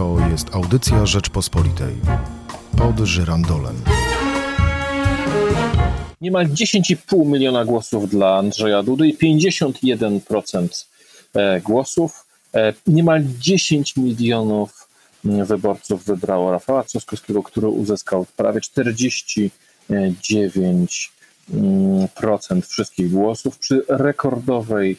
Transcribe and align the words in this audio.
To 0.00 0.16
jest 0.30 0.54
audycja 0.54 1.06
Rzeczpospolitej. 1.06 1.94
Pod 2.78 2.98
żyrandolem. 2.98 3.74
Niemal 6.20 6.46
10,5 6.46 7.26
miliona 7.26 7.64
głosów 7.64 8.08
dla 8.08 8.36
Andrzeja 8.36 8.82
Dudy 8.82 9.08
i 9.08 9.18
51% 9.18 10.84
e, 11.34 11.60
głosów. 11.60 12.26
E, 12.54 12.72
niemal 12.86 13.22
10 13.38 13.96
milionów 13.96 14.88
mm, 15.24 15.46
wyborców 15.46 16.04
wybrało 16.04 16.52
Rafała 16.52 16.84
Trzaskowskiego, 16.84 17.42
który 17.42 17.68
uzyskał 17.68 18.26
prawie 18.36 18.60
49% 18.60 19.50
mm, 21.54 22.62
wszystkich 22.62 23.10
głosów 23.10 23.58
przy 23.58 23.84
rekordowej 23.88 24.96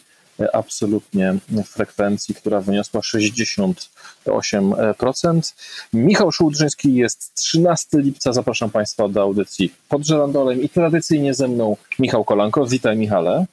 absolutnie 0.51 1.35
frekwencji, 1.65 2.35
która 2.35 2.61
wyniosła 2.61 3.01
68%. 3.01 5.53
Michał 5.93 6.31
Szułdrzyński 6.31 6.95
jest 6.95 7.35
13 7.35 7.97
lipca. 7.97 8.33
Zapraszam 8.33 8.69
Państwa 8.69 9.07
do 9.07 9.21
audycji 9.21 9.73
pod 9.89 10.05
żerandolem 10.05 10.61
i 10.61 10.69
tradycyjnie 10.69 11.33
ze 11.33 11.47
mną 11.47 11.77
Michał 11.99 12.23
Kolanko. 12.23 12.65
Witaj 12.65 12.97
Michale. 12.97 13.45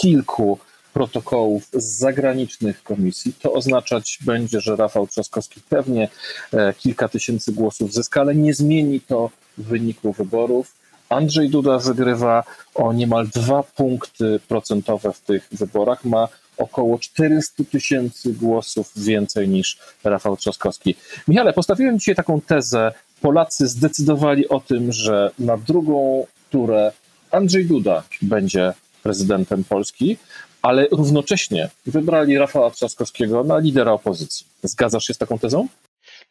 kilku 0.00 0.58
protokołów 0.92 1.62
z 1.72 1.98
zagranicznych 1.98 2.82
komisji. 2.82 3.32
To 3.42 3.52
oznaczać 3.52 4.18
będzie, 4.24 4.60
że 4.60 4.76
Rafał 4.76 5.06
Trzaskowski 5.06 5.60
pewnie 5.68 6.08
e, 6.52 6.74
kilka 6.74 7.08
tysięcy 7.08 7.52
głosów 7.52 7.92
zyska, 7.92 8.20
ale 8.20 8.34
nie 8.34 8.54
zmieni 8.54 9.00
to 9.00 9.30
wyniku 9.58 10.12
wyborów. 10.12 10.74
Andrzej 11.08 11.50
Duda 11.50 11.78
wygrywa 11.78 12.44
o 12.74 12.92
niemal 12.92 13.28
dwa 13.28 13.62
punkty 13.62 14.40
procentowe 14.48 15.12
w 15.12 15.20
tych 15.20 15.48
wyborach. 15.52 16.04
Ma 16.04 16.28
około 16.58 16.98
400 16.98 17.64
tysięcy 17.64 18.32
głosów 18.32 18.92
więcej 18.96 19.48
niż 19.48 19.78
Rafał 20.04 20.36
Trzaskowski. 20.36 20.94
Michale, 21.28 21.52
postawiłem 21.52 21.98
dzisiaj 21.98 22.14
taką 22.14 22.40
tezę. 22.40 22.92
Polacy 23.20 23.68
zdecydowali 23.68 24.48
o 24.48 24.60
tym, 24.60 24.92
że 24.92 25.30
na 25.38 25.56
drugą 25.56 26.26
turę 26.50 26.92
Andrzej 27.30 27.66
Duda 27.66 28.02
będzie 28.22 28.72
prezydentem 29.02 29.64
Polski, 29.64 30.16
ale 30.62 30.86
równocześnie 30.90 31.70
wybrali 31.86 32.38
Rafała 32.38 32.70
Trzaskowskiego 32.70 33.44
na 33.44 33.58
lidera 33.58 33.92
opozycji. 33.92 34.46
Zgadzasz 34.62 35.06
się 35.06 35.14
z 35.14 35.18
taką 35.18 35.38
tezą? 35.38 35.68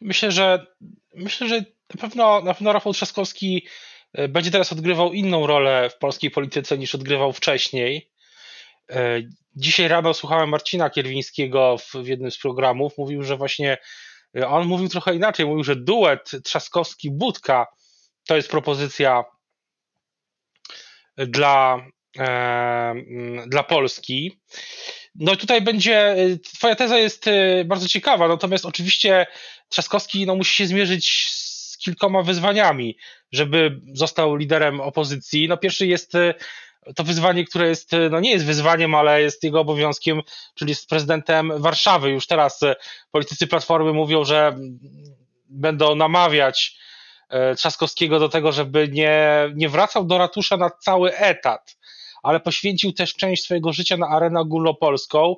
Myślę, 0.00 0.32
że 0.32 0.66
myślę, 1.14 1.48
że 1.48 1.64
na 1.94 2.00
pewno, 2.00 2.42
na 2.42 2.54
pewno 2.54 2.72
Rafał 2.72 2.92
Trzaskowski 2.92 3.62
E, 4.16 4.28
będzie 4.28 4.50
teraz 4.50 4.72
odgrywał 4.72 5.12
inną 5.12 5.46
rolę 5.46 5.90
w 5.90 5.98
polskiej 5.98 6.30
polityce 6.30 6.78
niż 6.78 6.94
odgrywał 6.94 7.32
wcześniej. 7.32 8.10
E, 8.90 9.22
dzisiaj 9.56 9.88
rano 9.88 10.14
słuchałem 10.14 10.48
Marcina 10.48 10.90
Kierwińskiego 10.90 11.76
w 11.78 12.06
jednym 12.06 12.30
z 12.30 12.38
programów. 12.38 12.98
Mówił, 12.98 13.22
że 13.22 13.36
właśnie 13.36 13.78
on 14.46 14.66
mówił 14.66 14.88
trochę 14.88 15.14
inaczej. 15.14 15.46
Mówił, 15.46 15.64
że 15.64 15.76
duet 15.76 16.30
Trzaskowski-Budka 16.44 17.64
to 18.26 18.36
jest 18.36 18.50
propozycja 18.50 19.24
dla, 21.16 21.86
dla 23.46 23.62
Polski. 23.62 24.40
No 25.14 25.32
i 25.32 25.36
tutaj 25.36 25.62
będzie, 25.62 26.16
twoja 26.56 26.74
teza 26.74 26.98
jest 26.98 27.24
bardzo 27.64 27.88
ciekawa, 27.88 28.28
natomiast 28.28 28.66
oczywiście 28.66 29.26
Trzaskowski 29.68 30.26
no, 30.26 30.36
musi 30.36 30.56
się 30.56 30.66
zmierzyć 30.66 31.26
z 31.28 31.78
kilkoma 31.78 32.22
wyzwaniami 32.22 32.96
żeby 33.32 33.80
został 33.92 34.36
liderem 34.36 34.80
opozycji. 34.80 35.48
No 35.48 35.56
pierwszy 35.56 35.86
jest 35.86 36.14
e, 36.14 36.34
to 36.94 37.04
wyzwanie, 37.04 37.44
które 37.44 37.68
jest, 37.68 37.94
e, 37.94 38.10
no 38.10 38.20
nie 38.20 38.30
jest 38.30 38.44
wyzwaniem, 38.44 38.94
ale 38.94 39.22
jest 39.22 39.44
jego 39.44 39.60
obowiązkiem, 39.60 40.22
czyli 40.54 40.74
z 40.74 40.86
prezydentem 40.86 41.52
Warszawy. 41.56 42.10
Już 42.10 42.26
teraz 42.26 42.62
e, 42.62 42.76
politycy 43.10 43.46
Platformy 43.46 43.92
mówią, 43.92 44.24
że 44.24 44.56
będą 45.48 45.94
namawiać 45.94 46.86
Trzaskowskiego 47.56 48.18
do 48.18 48.28
tego, 48.28 48.52
żeby 48.52 48.88
nie, 48.88 49.28
nie 49.54 49.68
wracał 49.68 50.04
do 50.04 50.18
ratusza 50.18 50.56
na 50.56 50.70
cały 50.70 51.16
etat, 51.16 51.76
ale 52.22 52.40
poświęcił 52.40 52.92
też 52.92 53.14
część 53.14 53.44
swojego 53.44 53.72
życia 53.72 53.96
na 53.96 54.08
arenę 54.08 54.40
ogólnopolską. 54.40 55.34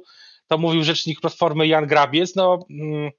To 0.49 0.59
mówił 0.59 0.85
rzecznik 0.85 1.21
Platformy 1.21 1.67
Jan 1.67 1.87
Grabiec. 1.87 2.37
No, 2.37 2.67
mm, 2.71 3.11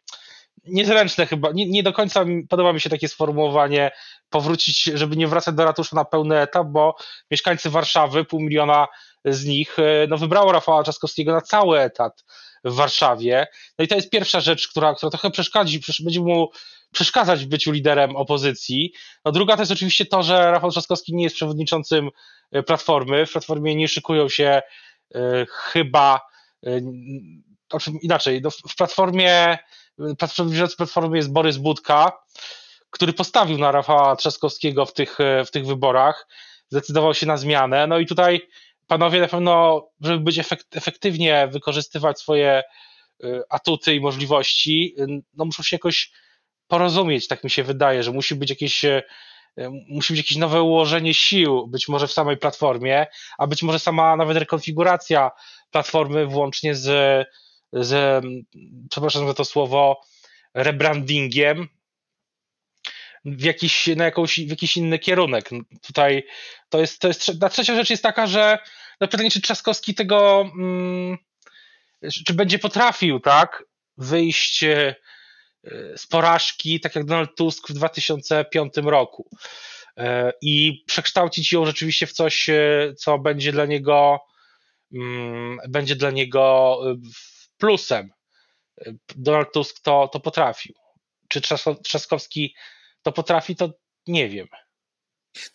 niezręczne 0.66 1.26
chyba, 1.26 1.52
nie, 1.52 1.70
nie, 1.70 1.84
do 1.84 1.94
końca 1.94 2.26
podoba 2.50 2.74
mi 2.74 2.82
się 2.82 2.90
takie 2.90 3.08
sformułowanie 3.08 3.92
powrócić, 4.30 4.84
żeby 4.84 5.18
nie 5.18 5.28
wracać 5.28 5.56
do 5.56 5.66
ratusza 5.66 5.96
na 5.96 6.06
pełny 6.06 6.40
etap, 6.40 6.68
bo 6.68 6.96
mieszkańcy 7.32 7.70
Warszawy, 7.70 8.26
pół 8.26 8.40
miliona 8.40 8.88
z 9.26 9.46
nich, 9.46 9.80
e, 9.80 10.08
no 10.08 10.18
wybrało 10.18 10.52
Rafała 10.52 10.84
Trzaskowskiego 10.84 11.32
na 11.32 11.42
cały 11.42 11.80
etat 11.80 12.26
w 12.64 12.74
Warszawie. 12.74 13.48
No 13.80 13.86
i 13.86 13.88
to 13.88 13.96
jest 13.96 14.10
pierwsza 14.10 14.42
rzecz, 14.42 14.68
która, 14.68 14.96
która 14.96 15.10
trochę 15.10 15.32
przeszkadzi, 15.32 15.80
będzie 16.04 16.20
mu 16.20 16.50
przeszkadzać 16.92 17.46
w 17.46 17.48
byciu 17.48 17.72
liderem 17.72 18.16
opozycji. 18.16 18.94
No 19.26 19.32
druga 19.32 19.56
to 19.56 19.62
jest 19.62 19.72
oczywiście 19.72 20.06
to, 20.06 20.24
że 20.24 20.52
Rafał 20.52 20.72
Trzaskowski 20.72 21.16
nie 21.16 21.24
jest 21.24 21.36
przewodniczącym 21.36 22.10
e, 22.52 22.64
Platformy. 22.64 23.26
W 23.26 23.32
Platformie 23.32 23.76
nie 23.76 23.88
szykują 23.88 24.30
się 24.30 24.62
y, 25.16 25.20
chyba, 25.50 26.22
y, 26.68 26.84
inaczej, 28.02 28.42
no 28.42 28.52
w 28.52 28.76
Platformie 28.78 29.58
przewodniczący 30.28 30.78
Platformy 30.78 31.18
jest 31.18 31.32
Borys 31.32 31.58
Budka, 31.58 32.12
który 32.90 33.14
postawił 33.14 33.58
na 33.58 33.72
Rafała 33.72 34.16
Trzaskowskiego 34.16 34.86
w 34.86 34.94
tych, 34.94 35.20
e, 35.20 35.46
w 35.46 35.52
tych 35.52 35.66
wyborach, 35.66 36.28
zdecydował 36.70 37.14
się 37.14 37.26
na 37.26 37.38
zmianę. 37.38 37.88
No 37.88 38.00
i 38.00 38.06
tutaj 38.06 38.42
panowie 38.88 39.20
na 39.20 39.28
pewno, 39.28 39.88
żeby 40.02 40.20
być 40.20 40.40
efektywnie 40.76 41.48
wykorzystywać 41.52 42.20
swoje 42.20 42.50
e, 42.52 42.64
atuty 43.50 43.96
i 43.96 44.02
możliwości, 44.02 44.96
e, 45.00 45.06
no 45.34 45.46
muszą 45.46 45.64
się 45.64 45.76
jakoś 45.76 46.12
porozumieć, 46.68 47.28
tak 47.28 47.44
mi 47.44 47.50
się 47.50 47.64
wydaje, 47.64 48.04
że 48.04 48.12
musi 48.12 48.36
być 48.36 48.50
jakieś 48.50 48.86
musi 49.88 50.14
być 50.14 50.18
jakieś 50.18 50.38
nowe 50.38 50.62
ułożenie 50.62 51.14
sił, 51.14 51.68
być 51.68 51.88
może 51.88 52.08
w 52.08 52.12
samej 52.12 52.38
platformie, 52.38 53.08
a 53.38 53.48
być 53.48 53.64
może 53.64 53.80
sama 53.80 54.16
nawet 54.16 54.38
rekonfiguracja 54.38 55.32
platformy 55.72 56.26
włącznie 56.26 56.76
z 56.76 56.90
z, 57.74 58.24
przepraszam 58.90 59.28
za 59.28 59.34
to 59.34 59.46
słowo, 59.46 60.02
rebrandingiem 60.54 61.68
w 63.26 63.44
jakiś, 63.44 63.88
na 63.88 64.06
jakąś, 64.06 64.40
w 64.40 64.50
jakiś 64.50 64.78
inny 64.78 65.00
kierunek. 65.00 65.50
Tutaj 65.82 66.24
to 66.70 66.80
jest, 66.80 67.00
to 67.00 67.08
jest, 67.08 67.32
ta 67.40 67.50
trzecia 67.50 67.76
rzecz 67.76 67.90
jest 67.90 68.04
taka, 68.04 68.28
że 68.28 68.60
no 69.02 69.08
pytanie, 69.08 69.32
czy 69.32 69.42
Trzaskowski 69.42 69.96
tego, 69.96 70.42
mm, 70.42 71.18
czy 72.26 72.34
będzie 72.34 72.60
potrafił, 72.60 73.20
tak, 73.20 73.64
wyjść 73.98 74.64
e, 74.64 74.96
z 75.98 76.08
porażki, 76.08 76.80
tak 76.80 76.96
jak 76.96 77.06
Donald 77.06 77.36
Tusk 77.36 77.70
w 77.70 77.74
2005 77.74 78.74
roku 78.84 79.30
e, 79.98 80.34
i 80.42 80.84
przekształcić 80.88 81.52
ją 81.52 81.66
rzeczywiście 81.66 82.08
w 82.08 82.14
coś, 82.14 82.50
e, 82.50 82.94
co 82.98 83.20
będzie 83.20 83.52
dla 83.52 83.66
niego 83.66 84.20
mm, 84.94 85.58
będzie 85.70 85.96
dla 85.96 86.12
niego 86.12 86.80
plusem. 87.60 88.10
Donald 89.16 89.48
Tusk 89.54 89.80
to, 89.84 90.10
to 90.14 90.20
potrafił. 90.20 90.76
Czy 91.28 91.42
Trzaskowski 91.84 92.56
to 93.04 93.12
potrafi, 93.12 93.56
to 93.56 93.74
nie 94.08 94.30
wiem. 94.30 94.48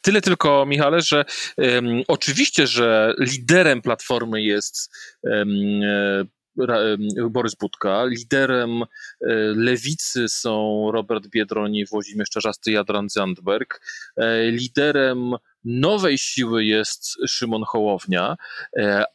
Tyle 0.01 0.21
tylko, 0.21 0.67
Michale, 0.67 1.03
że 1.03 1.25
um, 1.57 2.03
oczywiście, 2.09 2.67
że 2.67 3.15
liderem 3.19 3.83
platformy 3.83 4.43
jest 4.43 4.91
um, 5.23 5.81
Borys 7.31 7.55
Budka. 7.55 8.05
Liderem 8.05 8.83
e, 8.83 8.87
lewicy 9.57 10.29
są 10.29 10.85
Robert 10.93 11.27
Biedroń, 11.27 11.85
Włodzimierz 11.91 12.29
Czarzasty 12.31 12.73
i 12.73 12.77
Adrian 12.77 13.09
Zandberg. 13.09 13.81
E, 14.17 14.51
liderem 14.51 15.35
nowej 15.65 16.19
siły 16.19 16.65
jest 16.65 17.17
Szymon 17.29 17.63
Hołownia, 17.67 18.37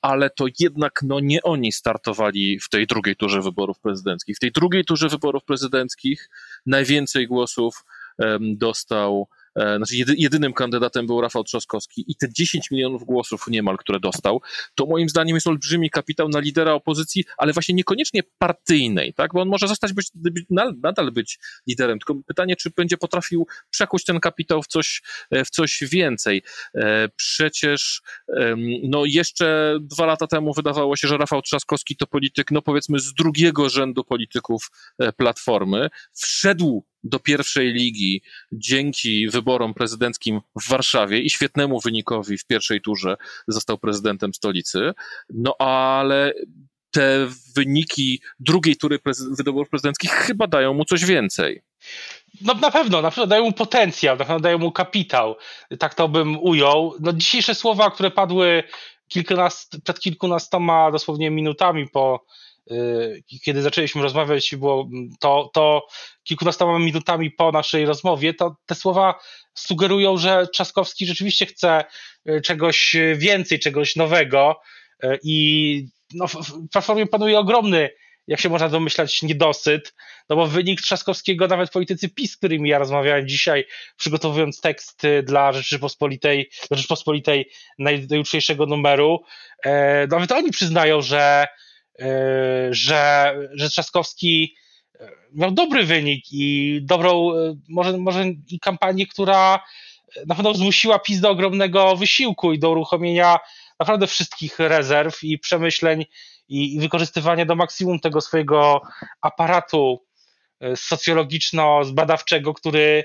ale 0.01 0.29
to 0.29 0.45
jednak 0.59 0.99
no, 1.03 1.19
nie 1.19 1.43
oni 1.43 1.71
startowali 1.71 2.59
w 2.59 2.69
tej 2.69 2.87
drugiej 2.87 3.15
turze 3.15 3.41
wyborów 3.41 3.79
prezydenckich. 3.79 4.35
W 4.35 4.39
tej 4.39 4.51
drugiej 4.51 4.85
turze 4.85 5.09
wyborów 5.09 5.43
prezydenckich 5.43 6.29
najwięcej 6.65 7.27
głosów 7.27 7.83
dostał 8.39 9.27
e, 9.31 9.38
znaczy 9.77 9.95
jedynym 10.17 10.53
kandydatem 10.53 11.07
był 11.07 11.21
Rafał 11.21 11.43
Trzaskowski 11.43 12.05
i 12.07 12.15
te 12.15 12.27
10 12.33 12.71
milionów 12.71 13.03
głosów 13.03 13.47
niemal, 13.47 13.77
które 13.77 13.99
dostał, 13.99 14.41
to 14.75 14.85
moim 14.85 15.09
zdaniem 15.09 15.35
jest 15.35 15.47
olbrzymi 15.47 15.89
kapitał 15.89 16.29
na 16.29 16.39
lidera 16.39 16.73
opozycji, 16.73 17.25
ale 17.37 17.53
właśnie 17.53 17.75
niekoniecznie 17.75 18.21
partyjnej, 18.37 19.13
tak? 19.13 19.33
bo 19.33 19.41
on 19.41 19.47
może 19.47 19.67
zostać 19.67 19.93
być, 19.93 20.11
nadal 20.81 21.11
być 21.11 21.39
liderem, 21.67 21.99
tylko 21.99 22.15
pytanie, 22.27 22.55
czy 22.55 22.69
będzie 22.77 22.97
potrafił 22.97 23.47
przekuć 23.69 24.05
ten 24.05 24.19
kapitał 24.19 24.63
w 24.63 24.67
coś, 24.67 25.01
e, 25.31 25.45
w 25.45 25.49
coś 25.49 25.83
więcej. 25.91 26.43
E, 26.75 27.09
przecież 27.15 28.01
no 28.83 29.05
jeszcze 29.05 29.77
dwa 29.81 30.05
lata 30.05 30.27
temu 30.27 30.53
wydawało 30.53 30.95
się, 30.95 31.07
że 31.07 31.17
Rafał 31.17 31.41
Trzaskowski 31.41 31.95
to 31.95 32.07
polityk, 32.07 32.51
no 32.51 32.61
powiedzmy 32.61 32.99
z 32.99 33.13
drugiego 33.13 33.69
rzędu 33.69 34.03
polityków 34.03 34.71
Platformy. 35.17 35.89
Wszedł 36.13 36.85
do 37.03 37.19
pierwszej 37.19 37.73
ligi 37.73 38.21
dzięki 38.51 39.29
wyborom 39.29 39.73
prezydenckim 39.73 40.41
w 40.61 40.69
Warszawie 40.69 41.19
i 41.19 41.29
świetnemu 41.29 41.79
wynikowi 41.79 42.37
w 42.37 42.45
pierwszej 42.45 42.81
turze 42.81 43.17
został 43.47 43.77
prezydentem 43.77 44.33
stolicy. 44.33 44.91
No 45.29 45.55
ale 45.59 46.33
te 46.91 47.27
wyniki 47.55 48.21
drugiej 48.39 48.75
tury 48.75 48.99
wyborów 49.37 49.69
prezydenckich 49.69 50.11
chyba 50.11 50.47
dają 50.47 50.73
mu 50.73 50.85
coś 50.85 51.05
więcej. 51.05 51.61
No 52.41 52.53
na 52.53 52.71
pewno, 52.71 53.01
na 53.01 53.09
pewno 53.09 53.27
dają 53.27 53.43
mu 53.43 53.51
potencjał, 53.51 54.17
na 54.17 54.25
pewno 54.25 54.39
dają 54.39 54.57
mu 54.57 54.71
kapitał. 54.71 55.35
Tak 55.79 55.95
to 55.95 56.07
bym 56.07 56.39
ujął. 56.39 56.95
No, 56.99 57.13
dzisiejsze 57.13 57.55
słowa, 57.55 57.91
które 57.91 58.11
padły 58.11 58.63
kilkunast, 59.07 59.77
przed 59.83 59.99
kilkunastoma 59.99 60.91
dosłownie 60.91 61.31
minutami 61.31 61.89
po 61.89 62.25
kiedy 63.45 63.61
zaczęliśmy 63.61 64.01
rozmawiać, 64.01 64.55
było 64.55 64.89
to, 65.19 65.49
to 65.53 65.87
kilkunastoma 66.23 66.79
minutami 66.79 67.31
po 67.31 67.51
naszej 67.51 67.85
rozmowie, 67.85 68.33
to 68.33 68.55
te 68.65 68.75
słowa 68.75 69.19
sugerują, 69.53 70.17
że 70.17 70.47
Trzaskowski 70.53 71.05
rzeczywiście 71.05 71.45
chce 71.45 71.83
y, 72.29 72.41
czegoś 72.41 72.95
więcej, 73.15 73.59
czegoś 73.59 73.95
nowego 73.95 74.61
y, 75.03 75.19
i 75.23 75.87
no, 76.13 76.27
w 76.27 76.69
Platformie 76.71 77.07
panuje 77.07 77.39
ogromny, 77.39 77.89
jak 78.27 78.39
się 78.39 78.49
można 78.49 78.69
domyślać, 78.69 79.21
niedosyt, 79.21 79.93
no 80.29 80.35
bo 80.35 80.47
wynik 80.47 80.81
Trzaskowskiego 80.81 81.47
nawet 81.47 81.69
politycy 81.69 82.09
PiS, 82.09 82.31
z 82.31 82.37
którymi 82.37 82.69
ja 82.69 82.79
rozmawiałem 82.79 83.27
dzisiaj, 83.27 83.65
przygotowując 83.97 84.61
tekst 84.61 85.01
dla 85.23 85.51
Rzeczypospolitej, 85.51 86.49
Rzeczypospolitej 86.71 87.49
najjutrzejszego 87.79 88.65
numeru, 88.65 89.23
nawet 90.09 90.31
oni 90.31 90.51
przyznają, 90.51 91.01
że 91.01 91.47
E, 91.47 91.47
że, 92.71 93.33
że 93.53 93.69
Trzaskowski 93.69 94.55
e, 94.99 95.11
miał 95.33 95.51
dobry 95.51 95.83
wynik 95.83 96.25
i 96.31 96.79
dobrą, 96.83 97.31
e, 97.33 97.55
może, 97.69 97.97
może 97.97 98.25
i 98.47 98.59
kampanię, 98.59 99.07
która 99.07 99.63
na 100.27 100.35
pewno 100.35 100.53
zmusiła 100.53 100.99
PiS 100.99 101.19
do 101.19 101.29
ogromnego 101.29 101.95
wysiłku 101.95 102.53
i 102.53 102.59
do 102.59 102.69
uruchomienia 102.69 103.39
naprawdę 103.79 104.07
wszystkich 104.07 104.59
rezerw 104.59 105.23
i 105.23 105.39
przemyśleń 105.39 106.05
i, 106.49 106.75
i 106.75 106.79
wykorzystywania 106.79 107.45
do 107.45 107.55
maksimum 107.55 107.99
tego 107.99 108.21
swojego 108.21 108.81
aparatu 109.21 110.05
socjologiczno-zbadawczego, 110.75 112.53
który, 112.53 113.03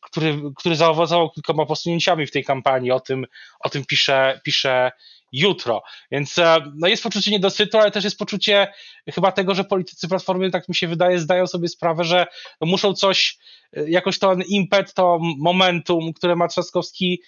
który, 0.00 0.40
który 0.56 0.76
zaowocował 0.76 1.30
kilkoma 1.30 1.66
posunięciami 1.66 2.26
w 2.26 2.30
tej 2.30 2.44
kampanii. 2.44 2.90
O 2.90 3.00
tym, 3.00 3.26
o 3.60 3.68
tym 3.68 3.84
pisze, 3.84 4.40
pisze 4.44 4.92
jutro. 5.32 5.82
Więc 6.10 6.38
e, 6.38 6.56
no 6.74 6.88
jest 6.88 7.02
poczucie 7.02 7.30
niedosytu, 7.30 7.78
ale 7.78 7.90
też 7.90 8.04
jest 8.04 8.18
poczucie 8.18 8.72
chyba 9.14 9.32
tego, 9.32 9.54
że 9.54 9.64
politycy 9.64 10.08
Platformy, 10.08 10.50
tak 10.50 10.68
mi 10.68 10.74
się 10.74 10.88
wydaje, 10.88 11.18
zdają 11.18 11.46
sobie 11.46 11.68
sprawę, 11.68 12.04
że 12.04 12.26
muszą 12.60 12.94
coś, 12.94 13.38
e, 13.76 13.90
jakoś 13.90 14.18
ten 14.18 14.42
impet, 14.48 14.94
to 14.94 15.18
momentum, 15.38 16.12
które 16.12 16.36
ma 16.36 16.48
Trzaskowski 16.48 17.22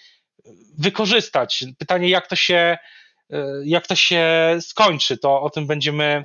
e, 0.47 0.51
wykorzystać. 0.79 1.65
Pytanie, 1.79 2.09
jak 2.09 2.27
to 2.27 2.37
się, 2.37 2.79
jak 3.65 3.87
to 3.87 3.95
się 3.95 4.29
skończy, 4.61 5.19
to 5.19 5.43
o 5.43 5.51
tym 5.51 5.67
będziemy, 5.67 6.23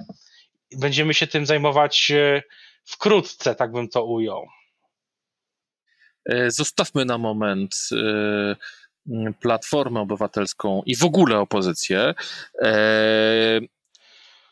będziemy 0.79 1.13
się 1.13 1.27
tym 1.27 1.45
zajmować 1.45 2.11
wkrótce, 2.85 3.55
tak 3.55 3.71
bym 3.71 3.89
to 3.89 4.05
ujął. 4.05 4.47
Zostawmy 6.47 7.05
na 7.05 7.17
moment 7.17 7.75
Platformę 9.39 9.99
Obywatelską 9.99 10.83
i 10.85 10.95
w 10.95 11.03
ogóle 11.03 11.39
opozycję. 11.39 12.13
E, 12.61 13.59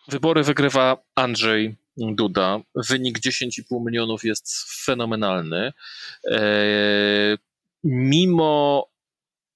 wybory 0.08 0.44
wygrywa 0.44 0.98
Andrzej 1.16 1.76
Duda. 1.98 2.60
Wynik 2.76 3.20
10,5 3.20 3.86
milionów 3.86 4.24
jest 4.24 4.54
fenomenalny. 4.86 5.74
E, 6.32 6.42
mimo 7.84 8.88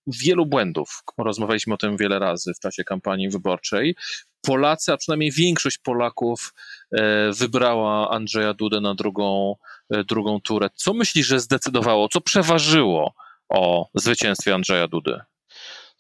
wielu 0.08 0.46
błędów, 0.46 1.04
rozmawialiśmy 1.18 1.74
o 1.74 1.78
tym 1.78 1.98
wiele 1.98 2.20
razy 2.20 2.54
w 2.54 2.60
czasie 2.60 2.84
kampanii 2.84 3.30
wyborczej, 3.30 3.96
Polacy, 4.42 4.94
a 4.94 4.98
przynajmniej 4.98 5.32
większość 5.32 5.78
Polaków 5.78 6.54
e, 6.92 7.32
wybrała 7.32 8.10
Andrzeja 8.12 8.54
Dudę 8.54 8.82
na 8.82 8.96
drugą, 8.96 9.56
drugą 9.90 10.42
turę. 10.42 10.70
Co 10.76 10.94
myślisz, 10.94 11.28
że 11.28 11.40
zdecydowało, 11.40 12.10
co 12.10 12.22
przeważyło 12.22 13.14
o 13.50 13.90
zwycięstwie 13.94 14.54
Andrzeja 14.54 14.88
Dudy? 14.88 15.20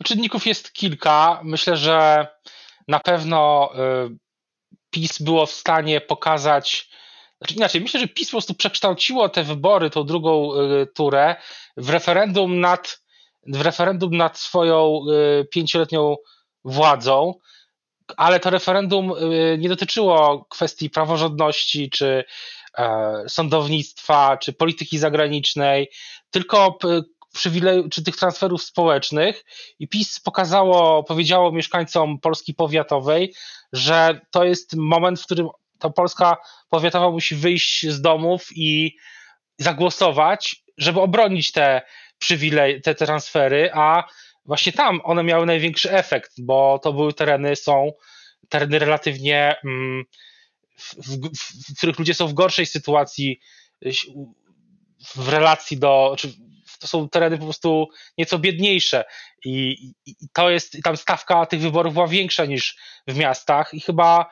Czynników 0.03 0.47
jest 0.47 0.73
kilka. 0.73 1.41
Myślę, 1.43 1.77
że 1.77 2.27
na 2.87 2.99
pewno 2.99 3.71
y, 3.75 4.17
PiS 4.89 5.21
było 5.21 5.45
w 5.45 5.51
stanie 5.51 6.01
pokazać, 6.01 6.89
znaczy 7.37 7.53
inaczej, 7.53 7.81
myślę, 7.81 7.99
że 7.99 8.07
PiS 8.07 8.27
po 8.27 8.31
prostu 8.31 8.53
przekształciło 8.53 9.29
te 9.29 9.43
wybory, 9.43 9.89
tą 9.89 10.03
drugą 10.03 10.61
y, 10.61 10.87
turę, 10.95 11.35
w 11.77 11.89
referendum 11.89 12.59
nad, 12.59 13.01
w 13.47 13.61
referendum 13.61 14.17
nad 14.17 14.39
swoją 14.39 15.01
y, 15.41 15.45
pięcioletnią 15.45 16.15
władzą, 16.65 17.33
ale 18.17 18.39
to 18.39 18.49
referendum 18.49 19.13
nie 19.57 19.69
dotyczyło 19.69 20.45
kwestii 20.49 20.89
praworządności, 20.89 21.89
czy 21.89 22.23
e, 22.77 23.23
sądownictwa, 23.27 24.37
czy 24.37 24.53
polityki 24.53 24.97
zagranicznej, 24.97 25.91
tylko 26.31 26.77
przywileju, 27.37 27.89
czy 27.89 28.03
tych 28.03 28.15
transferów 28.15 28.63
społecznych. 28.63 29.45
I 29.79 29.87
PiS 29.87 30.19
pokazało, 30.19 31.03
powiedziało 31.03 31.51
mieszkańcom 31.51 32.19
Polski 32.19 32.53
Powiatowej, 32.53 33.33
że 33.73 34.21
to 34.31 34.43
jest 34.43 34.75
moment, 34.75 35.21
w 35.21 35.25
którym 35.25 35.47
ta 35.79 35.89
Polska 35.89 36.37
Powiatowa 36.69 37.11
musi 37.11 37.35
wyjść 37.35 37.87
z 37.87 38.01
domów 38.01 38.47
i 38.55 38.97
zagłosować, 39.57 40.63
żeby 40.77 41.01
obronić 41.01 41.51
te 41.51 41.81
przywilej, 42.17 42.81
te 42.81 42.95
transfery, 42.95 43.69
a 43.73 44.03
właśnie 44.45 44.71
tam 44.71 45.01
one 45.03 45.23
miały 45.23 45.45
największy 45.45 45.91
efekt, 45.91 46.31
bo 46.37 46.79
to 46.83 46.93
były 46.93 47.13
tereny, 47.13 47.55
są 47.55 47.91
tereny 48.49 48.79
relatywnie, 48.79 49.55
mm, 49.65 50.03
w, 50.77 50.95
w, 50.95 51.73
w 51.73 51.77
których 51.77 51.99
ludzie 51.99 52.13
są 52.13 52.27
w 52.27 52.33
gorszej 52.33 52.65
sytuacji 52.65 53.39
w 55.15 55.29
relacji 55.29 55.77
do, 55.77 56.15
czy 56.17 56.33
to 56.79 56.87
są 56.87 57.09
tereny 57.09 57.37
po 57.37 57.43
prostu 57.43 57.87
nieco 58.17 58.39
biedniejsze 58.39 59.05
i, 59.45 59.77
i, 60.05 60.15
to 60.33 60.49
jest, 60.49 60.75
i 60.75 60.81
tam 60.81 60.97
stawka 60.97 61.45
tych 61.45 61.61
wyborów 61.61 61.93
była 61.93 62.07
większa 62.07 62.45
niż 62.45 62.77
w 63.07 63.17
miastach 63.17 63.73
i 63.73 63.79
chyba, 63.79 64.31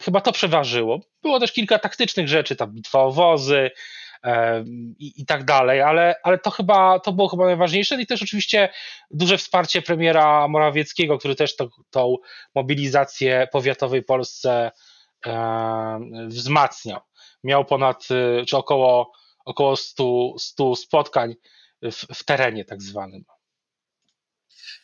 chyba 0.00 0.20
to 0.20 0.32
przeważyło. 0.32 1.00
Było 1.22 1.40
też 1.40 1.52
kilka 1.52 1.78
taktycznych 1.78 2.28
rzeczy, 2.28 2.56
tam 2.56 2.72
bitwa 2.72 3.00
o 3.02 3.12
wozy, 3.12 3.70
i, 4.98 5.22
i 5.22 5.26
tak 5.26 5.44
dalej, 5.44 5.80
ale, 5.80 6.14
ale 6.22 6.38
to 6.38 6.50
chyba 6.50 6.98
to 6.98 7.12
było 7.12 7.28
chyba 7.28 7.46
najważniejsze 7.46 8.02
i 8.02 8.06
też 8.06 8.22
oczywiście 8.22 8.68
duże 9.10 9.38
wsparcie 9.38 9.82
premiera 9.82 10.48
Morawieckiego, 10.48 11.18
który 11.18 11.34
też 11.34 11.56
to, 11.56 11.68
tą 11.90 12.16
mobilizację 12.54 13.48
powiatowej 13.52 14.02
Polsce 14.02 14.70
e, 15.26 16.00
wzmacniał. 16.26 17.00
Miał 17.44 17.64
ponad, 17.64 18.08
czy 18.46 18.56
około, 18.56 19.12
około 19.44 19.76
100, 19.76 20.34
100 20.38 20.76
spotkań 20.76 21.34
w, 21.82 22.06
w 22.14 22.24
terenie 22.24 22.64
tak 22.64 22.82
zwanym. 22.82 23.24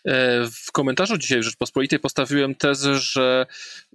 E, 0.05 0.47
w 0.51 0.73
komentarzu 0.73 1.19
dzisiaj 1.19 1.41
w 1.41 1.43
Rzeczpospolitej 1.43 1.99
postawiłem 1.99 2.55
tezę, 2.55 2.95
że 2.95 3.47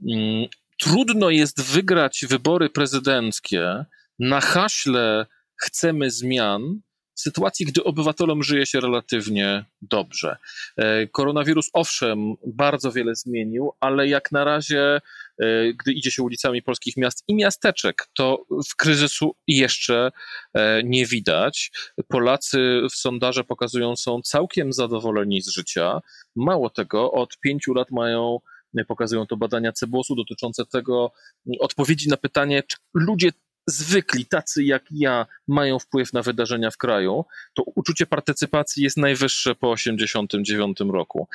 mm, 0.08 0.48
trudno 0.80 1.30
jest 1.30 1.62
wygrać 1.62 2.26
wybory 2.30 2.70
prezydenckie 2.70 3.86
na 4.20 4.42
haśle 4.42 5.26
chcemy 5.56 6.12
zmian, 6.12 6.82
sytuacji, 7.16 7.66
gdy 7.66 7.84
obywatelom 7.84 8.44
żyje 8.44 8.66
się 8.66 8.80
relatywnie 8.80 9.66
dobrze. 9.82 10.38
E, 10.78 11.08
koronawirus, 11.08 11.70
owszem, 11.74 12.36
bardzo 12.48 12.92
wiele 12.92 13.16
zmienił, 13.16 13.72
ale 13.80 14.08
jak 14.08 14.32
na 14.32 14.44
razie 14.44 15.00
E, 15.42 15.74
gdy 15.74 15.94
idzie 15.94 16.12
się 16.12 16.24
ulicami 16.24 16.62
polskich 16.62 16.98
miast 16.98 17.24
i 17.28 17.36
miasteczek, 17.36 18.08
to 18.14 18.46
w 18.70 18.76
kryzysu 18.76 19.36
jeszcze 19.48 20.12
e, 20.54 20.84
nie 20.84 21.06
widać. 21.06 21.72
Polacy 22.08 22.82
w 22.92 22.96
sondaże 22.96 23.44
pokazują, 23.44 23.96
są 23.96 24.22
całkiem 24.22 24.74
zadowoleni 24.74 25.42
z 25.42 25.50
życia. 25.50 26.02
Mało 26.36 26.70
tego, 26.70 27.12
od 27.12 27.38
pięciu 27.40 27.74
lat 27.74 27.92
mają 27.92 28.40
pokazują 28.88 29.26
to 29.26 29.38
badania 29.38 29.72
Cebosu 29.72 30.16
dotyczące 30.16 30.66
tego 30.66 31.12
odpowiedzi 31.60 32.10
na 32.10 32.18
pytanie, 32.18 32.64
czy 32.68 32.78
ludzie 32.94 33.30
zwykli, 33.68 34.26
tacy 34.26 34.64
jak 34.64 34.84
ja, 34.92 35.26
mają 35.48 35.80
wpływ 35.80 36.14
na 36.14 36.22
wydarzenia 36.22 36.72
w 36.72 36.78
kraju, 36.78 37.26
to 37.54 37.64
uczucie 37.64 38.06
partycypacji 38.06 38.84
jest 38.84 38.98
najwyższe 38.98 39.56
po 39.56 39.76
1989 39.76 40.94
roku. 40.94 41.28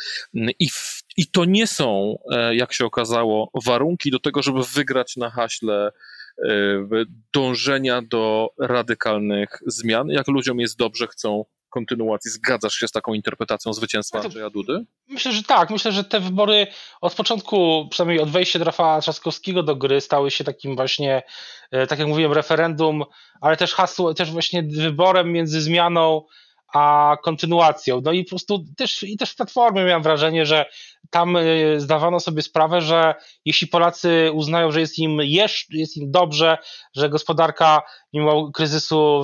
I, 0.59 0.71
w, 0.71 1.03
I 1.17 1.27
to 1.27 1.45
nie 1.45 1.67
są, 1.67 2.19
e, 2.33 2.55
jak 2.55 2.73
się 2.73 2.85
okazało, 2.85 3.51
warunki 3.65 4.11
do 4.11 4.19
tego, 4.19 4.43
żeby 4.43 4.61
wygrać 4.75 5.17
na 5.17 5.31
haśle 5.31 5.93
e, 6.39 6.51
dążenia 7.33 8.03
do 8.03 8.49
radykalnych 8.59 9.49
zmian. 9.67 10.09
Jak 10.09 10.29
ludziom 10.29 10.61
jest 10.61 10.79
dobrze, 10.79 11.07
chcą 11.07 11.45
kontynuacji. 11.69 12.31
Zgadzasz 12.31 12.75
się 12.75 12.89
z 12.89 12.93
taką 12.93 13.15
interpretacją 13.15 13.73
zwycięstwa 13.73 14.21
Andrzeja 14.21 14.51
Dudy? 14.51 14.85
Myślę, 15.09 15.33
że 15.33 15.43
tak. 15.43 15.71
Myślę, 15.71 15.93
że 15.93 16.05
te 16.05 16.21
wybory 16.21 16.67
od 17.01 17.15
początku, 17.15 17.89
przynajmniej 17.91 18.21
od 18.21 18.31
wejścia 18.31 18.65
Rafała 18.65 19.01
Trzaskowskiego 19.01 19.63
do 19.63 19.77
gry, 19.77 20.01
stały 20.01 20.31
się 20.31 20.45
takim 20.45 20.77
właśnie, 20.77 21.23
e, 21.71 21.87
tak 21.87 21.99
jak 21.99 22.09
mówiłem, 22.09 22.33
referendum, 22.33 23.05
ale 23.41 23.57
też 23.57 23.75
hasło, 23.75 24.15
też 24.15 24.31
właśnie 24.31 24.63
wyborem 24.63 25.33
między 25.33 25.61
zmianą 25.61 26.23
a 26.75 27.17
kontynuacją. 27.23 28.01
No 28.05 28.13
i 28.13 28.25
po 28.25 28.31
prostu 28.31 28.65
też, 28.77 29.03
i 29.03 29.17
też 29.17 29.31
w 29.31 29.37
Platformie 29.37 29.85
miałem 29.85 30.03
wrażenie, 30.03 30.47
że 30.47 30.67
tam 31.11 31.37
y, 31.37 31.81
zdawano 31.81 32.21
sobie 32.21 32.43
sprawę, 32.43 32.81
że 32.81 33.15
jeśli 33.45 33.67
Polacy 33.67 34.31
uznają, 34.33 34.73
że 34.73 34.81
jest 34.81 34.99
im, 34.99 35.19
jeszcze, 35.23 35.77
jest 35.77 35.97
im 35.97 36.11
dobrze, 36.11 36.59
że 36.97 37.09
gospodarka 37.09 37.83
mimo 38.13 38.51
kryzysu, 38.53 39.23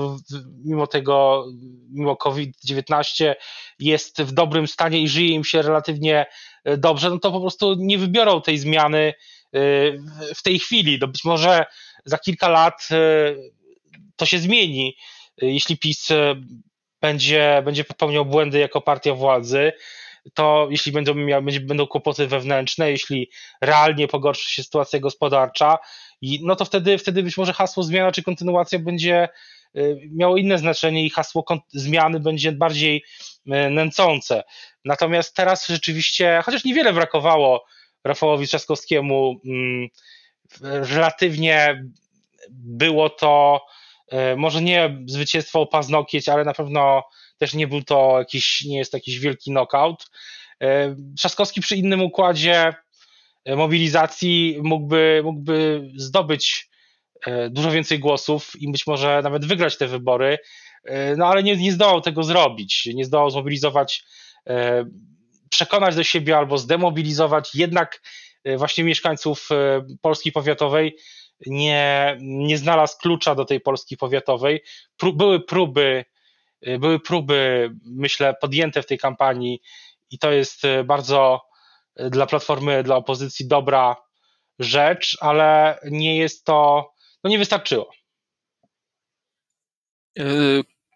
mimo 0.65 0.87
tego, 0.87 1.47
mimo 1.91 2.17
COVID-19 2.17 3.35
jest 3.79 4.23
w 4.23 4.33
dobrym 4.33 4.67
stanie 4.67 5.01
i 5.01 5.09
żyje 5.09 5.29
im 5.29 5.45
się 5.45 5.63
relatywnie 5.63 6.27
y, 6.69 6.77
dobrze, 6.77 7.11
no 7.11 7.19
to 7.19 7.33
po 7.33 7.41
prostu 7.41 7.75
nie 7.79 7.99
wybiorą 7.99 8.43
tej 8.43 8.59
zmiany 8.59 9.15
y, 9.55 10.01
w 10.35 10.43
tej 10.43 10.59
chwili. 10.59 10.99
No 11.01 11.09
być 11.09 11.25
może 11.25 11.65
za 12.05 12.19
kilka 12.19 12.49
lat 12.49 12.89
to 14.17 14.27
się 14.27 14.39
zmieni, 14.39 14.97
jeśli 15.43 15.79
PiS 15.79 16.09
będzie, 17.05 17.63
będzie 17.65 17.85
popełniał 17.85 18.25
błędy 18.25 18.59
jako 18.59 18.81
partia 18.81 19.15
władzy, 19.15 19.73
to 20.35 20.67
jeśli 20.71 20.93
będą, 20.93 21.15
miał, 21.15 21.43
będą 21.61 21.87
kłopoty 21.87 22.27
wewnętrzne, 22.27 22.91
jeśli 22.91 23.31
realnie 23.61 24.09
pogorszy 24.09 24.51
się 24.51 24.63
sytuacja 24.63 25.01
gospodarcza, 25.01 25.79
no 26.43 26.57
to 26.57 26.65
wtedy, 26.65 26.99
wtedy 26.99 27.23
być 27.23 27.37
może 27.37 27.53
hasło 27.53 27.83
zmiana 27.83 28.13
czy 28.13 28.23
kontynuacja 28.23 28.79
będzie 28.79 29.29
y, 29.77 30.09
miało 30.13 30.37
inne 30.37 30.59
znaczenie 30.59 31.07
i 31.07 31.11
hasło 31.11 31.45
zmiany 31.73 32.21
będzie 32.21 32.53
bardziej 32.53 33.05
y, 33.47 33.51
nęcące. 33.71 34.45
Natomiast 34.85 35.37
teraz 35.37 35.69
rzeczywiście, 35.69 36.41
chociaż 36.45 36.65
niewiele 36.65 36.93
brakowało 36.93 37.65
Rafałowi 38.05 38.47
Trzaskowskiemu, 38.47 39.41
mm, 39.45 39.89
relatywnie 40.95 41.85
było 42.51 43.11
to 43.11 43.61
może 44.37 44.63
nie 44.63 44.99
zwycięstwo 45.07 45.61
o 45.61 45.67
paznokieć, 45.67 46.29
ale 46.29 46.45
na 46.45 46.55
pewno 46.55 47.03
też 47.39 47.55
nie 47.55 47.67
był 47.67 47.83
to 47.83 48.19
jakiś, 48.19 48.65
nie 48.65 48.79
jest 48.79 48.91
to 48.91 48.97
jakiś 48.97 49.19
wielki 49.19 49.51
knockout. 49.51 50.07
E, 50.63 50.97
Trzaskowski 51.19 51.61
przy 51.61 51.77
innym 51.77 52.03
układzie 52.03 52.75
e, 53.45 53.57
mobilizacji 53.57 54.59
mógłby, 54.63 55.21
mógłby 55.25 55.89
zdobyć 55.97 56.75
dużo 57.51 57.71
więcej 57.71 57.99
głosów 57.99 58.53
i 58.59 58.73
być 58.73 58.87
może 58.87 59.21
nawet 59.23 59.45
wygrać 59.45 59.79
te 59.79 59.87
wybory, 59.87 60.39
no 61.17 61.27
ale 61.27 61.43
nie, 61.43 61.57
nie 61.57 61.73
zdołał 61.73 62.01
tego 62.01 62.23
zrobić, 62.23 62.89
nie 62.95 63.05
zdołał 63.05 63.31
zmobilizować, 63.31 64.05
przekonać 65.51 65.97
do 65.97 66.05
siebie 66.05 66.37
albo 66.37 66.59
zdemobilizować 66.59 67.55
jednak 67.55 68.03
właśnie 68.57 68.85
mieszkańców 68.85 69.49
Polski 70.01 70.33
Powiatowej, 70.33 70.97
nie, 71.47 72.17
nie 72.21 72.59
znalazł 72.59 72.99
klucza 72.99 73.35
do 73.35 73.45
tej 73.45 73.61
Polski 73.61 73.97
powiatowej. 73.97 74.63
Pró 74.97 75.13
były 75.13 75.41
próby, 75.41 76.05
y, 76.69 76.79
były 76.79 77.01
próby, 77.01 77.71
myślę, 77.85 78.35
podjęte 78.41 78.83
w 78.83 78.87
tej 78.87 78.99
kampanii 78.99 79.61
i 80.11 80.19
to 80.19 80.33
jest 80.33 80.65
y, 80.65 80.85
bardzo 80.85 81.41
y, 82.01 82.11
dla 82.11 82.27
Platformy, 82.27 82.83
dla 82.83 82.97
opozycji 82.97 83.49
dobra 83.49 83.97
rzecz, 84.59 85.17
ale 85.21 85.79
nie 85.85 86.17
jest 86.17 86.45
to, 86.45 86.91
no 87.25 87.31
nie 87.31 87.39
wystarczyło. 87.39 87.91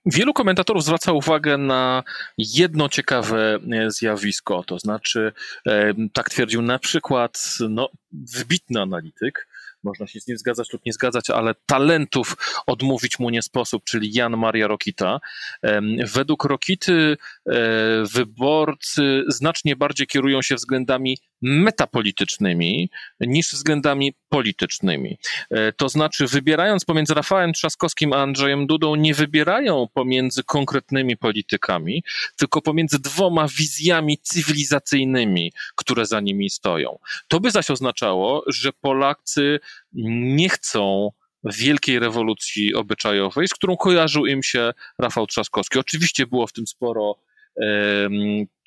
Wielu 0.06 0.32
komentatorów 0.32 0.84
zwraca 0.84 1.12
uwagę 1.12 1.56
na 1.58 2.02
jedno 2.38 2.88
ciekawe 2.88 3.58
zjawisko, 3.88 4.64
to 4.64 4.78
znaczy, 4.78 5.32
tak 6.12 6.30
twierdził 6.30 6.62
na 6.62 6.78
przykład 6.78 7.58
no, 7.68 7.88
wybitny 8.12 8.80
analityk, 8.80 9.47
można 9.82 10.06
się 10.06 10.20
z 10.20 10.26
nim 10.26 10.38
zgadzać 10.38 10.72
lub 10.72 10.86
nie 10.86 10.92
zgadzać, 10.92 11.30
ale 11.30 11.54
talentów 11.66 12.36
odmówić 12.66 13.18
mu 13.18 13.30
nie 13.30 13.42
sposób, 13.42 13.84
czyli 13.84 14.12
Jan 14.12 14.36
Maria 14.36 14.66
Rokita. 14.66 15.20
Według 16.14 16.44
Rokity 16.44 17.16
e, 17.46 17.52
wyborcy 18.14 19.24
znacznie 19.28 19.76
bardziej 19.76 20.06
kierują 20.06 20.42
się 20.42 20.54
względami 20.54 21.18
metapolitycznymi 21.42 22.90
niż 23.20 23.52
względami 23.52 24.14
politycznymi. 24.28 25.18
E, 25.50 25.72
to 25.72 25.88
znaczy, 25.88 26.26
wybierając 26.26 26.84
pomiędzy 26.84 27.14
Rafałem 27.14 27.52
Trzaskowskim 27.52 28.12
a 28.12 28.16
Andrzejem 28.16 28.66
Dudą, 28.66 28.94
nie 28.94 29.14
wybierają 29.14 29.86
pomiędzy 29.94 30.44
konkretnymi 30.44 31.16
politykami, 31.16 32.04
tylko 32.36 32.62
pomiędzy 32.62 32.98
dwoma 32.98 33.48
wizjami 33.58 34.18
cywilizacyjnymi, 34.18 35.52
które 35.76 36.06
za 36.06 36.20
nimi 36.20 36.50
stoją. 36.50 36.98
To 37.28 37.40
by 37.40 37.50
zaś 37.50 37.70
oznaczało, 37.70 38.44
że 38.46 38.72
Polacy 38.72 39.60
nie 39.92 40.48
chcą 40.48 41.10
wielkiej 41.44 41.98
rewolucji 41.98 42.74
obyczajowej, 42.74 43.48
z 43.48 43.54
którą 43.54 43.76
kojarzył 43.76 44.26
im 44.26 44.42
się 44.42 44.72
Rafał 44.98 45.26
Trzaskowski. 45.26 45.78
Oczywiście 45.78 46.26
było 46.26 46.46
w 46.46 46.52
tym 46.52 46.66
sporo 46.66 47.16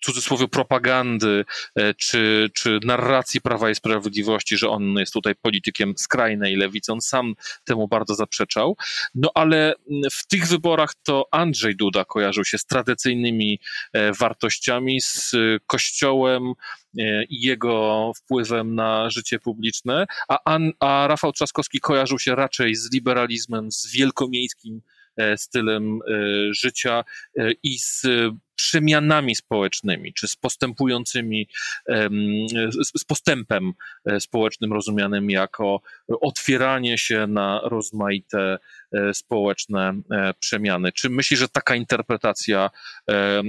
cudzysłowie 0.01 0.47
propagandy 0.47 1.45
e, 1.75 1.93
czy, 1.93 2.49
czy 2.53 2.79
narracji 2.83 3.41
Prawa 3.41 3.69
i 3.69 3.75
Sprawiedliwości, 3.75 4.57
że 4.57 4.69
on 4.69 4.83
jest 4.83 5.13
tutaj 5.13 5.35
politykiem 5.35 5.93
skrajnej 5.97 6.55
lewicy. 6.55 6.91
On 6.91 7.01
sam 7.01 7.33
temu 7.63 7.87
bardzo 7.87 8.15
zaprzeczał. 8.15 8.77
No 9.15 9.31
ale 9.35 9.73
w 10.11 10.27
tych 10.27 10.47
wyborach 10.47 10.93
to 11.03 11.27
Andrzej 11.31 11.75
Duda 11.75 12.05
kojarzył 12.05 12.45
się 12.45 12.57
z 12.57 12.65
tradycyjnymi 12.65 13.59
e, 13.93 14.13
wartościami, 14.13 15.01
z 15.01 15.35
kościołem 15.67 16.53
e, 16.99 17.23
i 17.23 17.41
jego 17.41 18.11
wpływem 18.15 18.75
na 18.75 19.09
życie 19.09 19.39
publiczne, 19.39 20.05
a, 20.27 20.57
a 20.79 21.07
Rafał 21.07 21.31
Trzaskowski 21.31 21.79
kojarzył 21.79 22.19
się 22.19 22.35
raczej 22.35 22.75
z 22.75 22.91
liberalizmem, 22.93 23.71
z 23.71 23.91
wielkomiejskim 23.91 24.81
stylem 25.35 25.99
życia 26.51 27.03
i 27.63 27.79
z 27.79 28.05
przemianami 28.61 29.35
społecznymi, 29.35 30.13
czy 30.13 30.27
z 30.27 30.35
postępującymi, 30.35 31.47
z 32.95 33.03
postępem 33.03 33.73
e, 34.05 34.19
społecznym 34.19 34.73
rozumianym 34.73 35.29
jako 35.29 35.81
otwieranie 36.21 36.97
się 36.97 37.27
na 37.27 37.61
rozmaite 37.63 38.57
e, 38.93 39.13
społeczne 39.13 39.93
e, 40.11 40.33
przemiany. 40.39 40.91
Czy 40.91 41.09
myślisz, 41.09 41.39
że 41.39 41.47
taka 41.47 41.75
interpretacja 41.75 42.69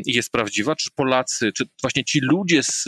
jest 0.07 0.33
prawdziwa? 0.33 0.77
Czy 0.77 0.91
Polacy, 0.91 1.53
czy 1.53 1.65
właśnie 1.83 2.05
ci 2.05 2.21
ludzie 2.21 2.63
z 2.63 2.85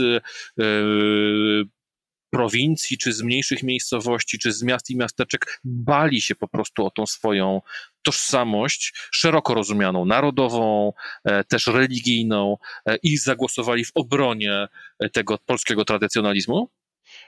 prowincji, 2.34 2.98
czy 2.98 3.12
z 3.12 3.22
mniejszych 3.22 3.62
miejscowości, 3.62 4.38
czy 4.38 4.52
z 4.52 4.62
miast 4.62 4.90
i 4.90 4.96
miasteczek 4.96 5.60
bali 5.64 6.22
się 6.22 6.34
po 6.34 6.48
prostu 6.48 6.86
o 6.86 6.90
tą 6.90 7.06
swoją 7.06 7.60
tożsamość, 8.02 8.92
szeroko 9.12 9.54
rozumianą, 9.54 10.04
narodową, 10.04 10.92
e, 11.24 11.44
też 11.44 11.66
religijną 11.66 12.56
e, 12.86 12.96
i 13.02 13.16
zagłosowali 13.16 13.84
w 13.84 13.90
obronie 13.94 14.66
e, 14.98 15.08
tego 15.10 15.38
polskiego 15.38 15.84
tradycjonalizmu? 15.84 16.70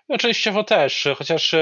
No, 0.09 0.19
częściowo 0.19 0.65
też, 0.65 1.09
chociaż 1.17 1.55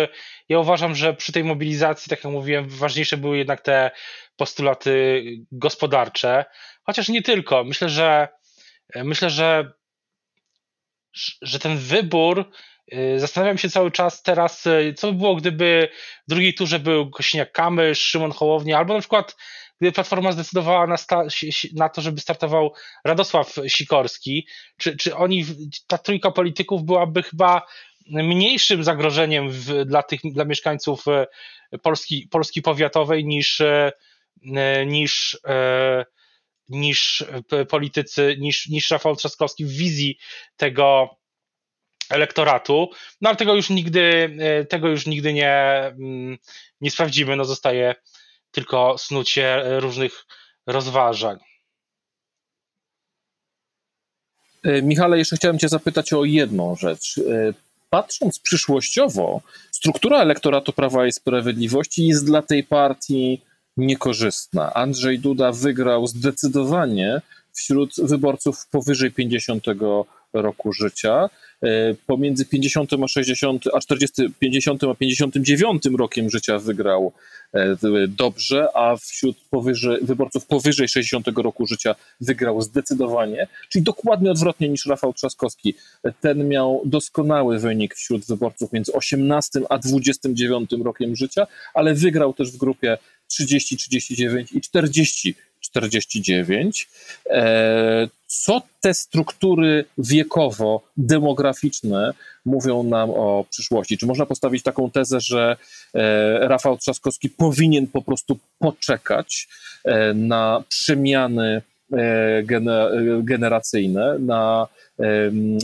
ja 0.49 0.59
uważam, 0.59 0.95
że 0.95 1.15
przy 1.15 1.33
tej 1.33 1.45
mobilizacji, 1.45 2.11
tak 2.11 2.25
jak 2.25 2.33
mówiłem, 2.33 2.69
ważniejsze 2.69 3.17
były 3.17 3.39
jednak 3.39 3.61
te 3.61 3.91
postulaty 4.37 5.23
gospodarcze, 5.53 6.45
chociaż 6.83 7.09
nie 7.09 7.23
tylko. 7.23 7.65
Myślę, 7.65 7.89
że 7.89 8.29
myślę, 8.95 9.31
że, 9.31 9.73
że 11.43 11.59
ten 11.59 11.79
wybór 11.79 12.51
zastanawiam 13.17 13.59
się 13.59 13.71
cały 13.71 13.91
czas 13.91 14.23
teraz, 14.23 14.67
y, 14.67 14.95
co 14.97 15.13
by 15.13 15.19
było, 15.19 15.35
gdyby 15.35 15.89
w 16.29 16.31
drugiej 16.31 16.55
turze 16.55 16.79
był 16.79 17.11
Kośniak-Kamysz, 17.11 17.95
Szymon 17.95 18.33
Hołownia, 18.33 18.79
albo 18.79 18.95
na 18.95 19.01
przykład 19.01 19.37
gdyby 19.81 19.93
Platforma 19.93 20.33
zdecydowała 20.33 20.87
na, 20.87 20.97
na, 21.75 21.89
to, 21.89 22.03
żeby 22.03 22.21
startował 22.21 22.75
Radosław 23.05 23.55
Sikorski, 23.67 24.47
czy, 24.77 24.97
czy 24.97 25.17
oni, 25.17 25.45
ta 25.87 25.99
trójka 25.99 26.31
polityków 26.31 26.85
byłaby 26.85 27.23
chyba 27.23 27.63
mniejszym 28.07 28.85
zagrożeniem 28.85 29.51
w, 29.51 29.85
dla, 29.85 30.03
tych, 30.03 30.21
dla 30.25 30.45
mieszkańców 30.45 31.05
y, 31.73 31.79
Polski, 31.79 32.29
Polski 32.31 32.63
powiatowej 32.63 33.25
niż, 33.25 33.63
niż, 34.87 35.39
niż 36.69 37.25
politycy, 37.69 38.37
niż, 38.39 38.69
niż 38.69 38.91
Rafał 38.91 39.17
Trzaskowski 39.17 39.65
w 39.65 39.71
wizji 39.71 40.19
tego 40.57 41.17
elektoratu, 42.11 42.91
no 43.21 43.29
ale 43.29 43.37
tego 43.37 43.55
już 43.55 43.71
nigdy, 43.71 44.37
tego 44.69 44.89
już 44.89 45.07
nigdy 45.07 45.33
nie, 45.33 45.53
mm, 45.87 46.39
nie 46.81 46.91
sprawdzimy, 46.91 47.37
no 47.37 47.45
zostaje 47.45 47.95
tylko 48.51 48.99
snucie 48.99 49.63
różnych 49.81 50.25
rozważań. 50.67 51.39
Michale, 54.83 55.19
jeszcze 55.19 55.37
chciałem 55.37 55.59
Cię 55.59 55.69
zapytać 55.69 56.13
o 56.13 56.25
jedną 56.25 56.77
rzecz. 56.77 57.21
Patrząc 57.91 58.39
przyszłościowo, 58.39 59.41
struktura 59.71 60.19
elektoratu 60.19 60.73
Prawa 60.73 61.07
i 61.07 61.13
Sprawiedliwości 61.13 62.07
jest 62.07 62.27
dla 62.27 62.43
tej 62.43 62.65
partii 62.65 63.43
niekorzystna. 63.77 64.75
Andrzej 64.75 65.19
Duda 65.19 65.53
wygrał 65.53 66.07
zdecydowanie 66.07 67.21
wśród 67.53 67.95
wyborców 67.99 68.67
powyżej 68.71 69.13
50 69.13 69.65
roku 70.35 70.73
życia. 70.73 71.29
E, 71.63 71.95
pomiędzy 72.07 72.45
50 72.45 72.93
a 72.93 73.09
60, 73.09 73.65
a 73.75 73.81
40, 73.81 74.23
50 74.39 74.85
a 74.85 74.95
59 74.95 75.83
rokiem 75.99 76.31
życia 76.31 76.59
wygrał 76.59 77.13
e, 77.53 77.77
dobrze, 78.09 78.69
a 78.75 78.97
wśród 78.97 79.37
powyżej, 79.51 79.99
wyborców 80.03 80.47
powyżej 80.47 80.89
60 80.89 81.29
roku 81.37 81.67
życia 81.67 81.95
wygrał 82.21 82.61
zdecydowanie, 82.61 83.47
czyli 83.69 83.83
dokładnie 83.83 84.31
odwrotnie 84.31 84.69
niż 84.69 84.87
Rafał 84.87 85.13
Trzaskowski. 85.13 85.75
Ten 86.21 86.49
miał 86.49 86.83
doskonały 86.85 87.59
wynik 87.59 87.95
wśród 87.95 88.27
wyborców 88.27 88.73
między 88.73 88.93
18 88.93 89.61
a 89.69 89.79
29 89.79 90.71
rokiem 90.85 91.17
życia, 91.17 91.47
ale 91.75 91.95
wygrał 91.95 92.35
też 92.35 92.53
w 92.53 92.57
grupie 92.57 92.99
30, 93.29 93.77
39 93.77 94.53
i 94.53 94.61
40 94.61 95.35
49. 95.65 96.89
E, 97.31 98.09
co 98.43 98.63
te 98.81 98.95
struktury 98.95 99.85
wiekowo-demograficzne 99.99 102.15
mówią 102.45 102.83
nam 102.83 103.11
o 103.11 103.45
przyszłości? 103.51 103.99
Czy 103.99 104.07
można 104.07 104.27
postawić 104.27 104.63
taką 104.63 104.91
tezę, 104.91 105.21
że 105.21 105.57
e, 105.95 106.49
Rafał 106.49 106.79
Trzaskowski 106.79 107.31
powinien 107.31 107.87
po 107.87 108.03
prostu 108.03 108.39
poczekać 108.59 109.49
e, 109.85 110.15
na 110.15 110.65
przemiany 110.69 111.63
generacyjne, 113.23 114.19
na, 114.19 114.69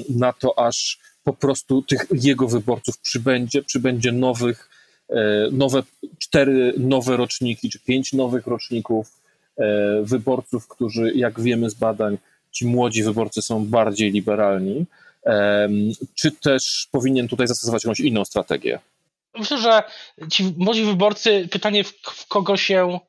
na 0.08 0.32
to, 0.32 0.58
aż 0.58 0.98
po 1.24 1.32
prostu 1.32 1.82
tych 1.82 2.06
jego 2.12 2.48
wyborców 2.48 2.98
przybędzie, 2.98 3.62
przybędzie 3.62 4.12
nowych, 4.12 4.70
nowe, 5.52 5.82
cztery 6.18 6.74
nowe 6.78 7.16
roczniki, 7.16 7.70
czy 7.70 7.80
pięć 7.80 8.12
nowych 8.12 8.46
roczników 8.46 9.20
E, 9.60 10.02
wyborców, 10.02 10.68
którzy, 10.68 11.12
jak 11.14 11.40
wiemy 11.40 11.70
z 11.70 11.74
badań, 11.74 12.18
ci 12.50 12.66
młodzi 12.66 13.02
wyborcy 13.02 13.42
są 13.42 13.66
bardziej 13.66 14.12
liberalni, 14.12 14.86
czy 16.14 16.32
też 16.32 16.88
powinien 16.90 17.28
tutaj 17.28 17.46
zastosować 17.48 17.84
jakąś 17.84 18.00
inną 18.00 18.24
strategię? 18.24 18.78
Myślę, 19.38 19.58
że 19.58 19.82
ci 20.30 20.54
młodzi 20.56 20.84
wyborcy, 20.84 21.48
pytanie 21.50 21.84
w, 21.84 22.26
kogo 22.28 22.56
się 22.56 23.00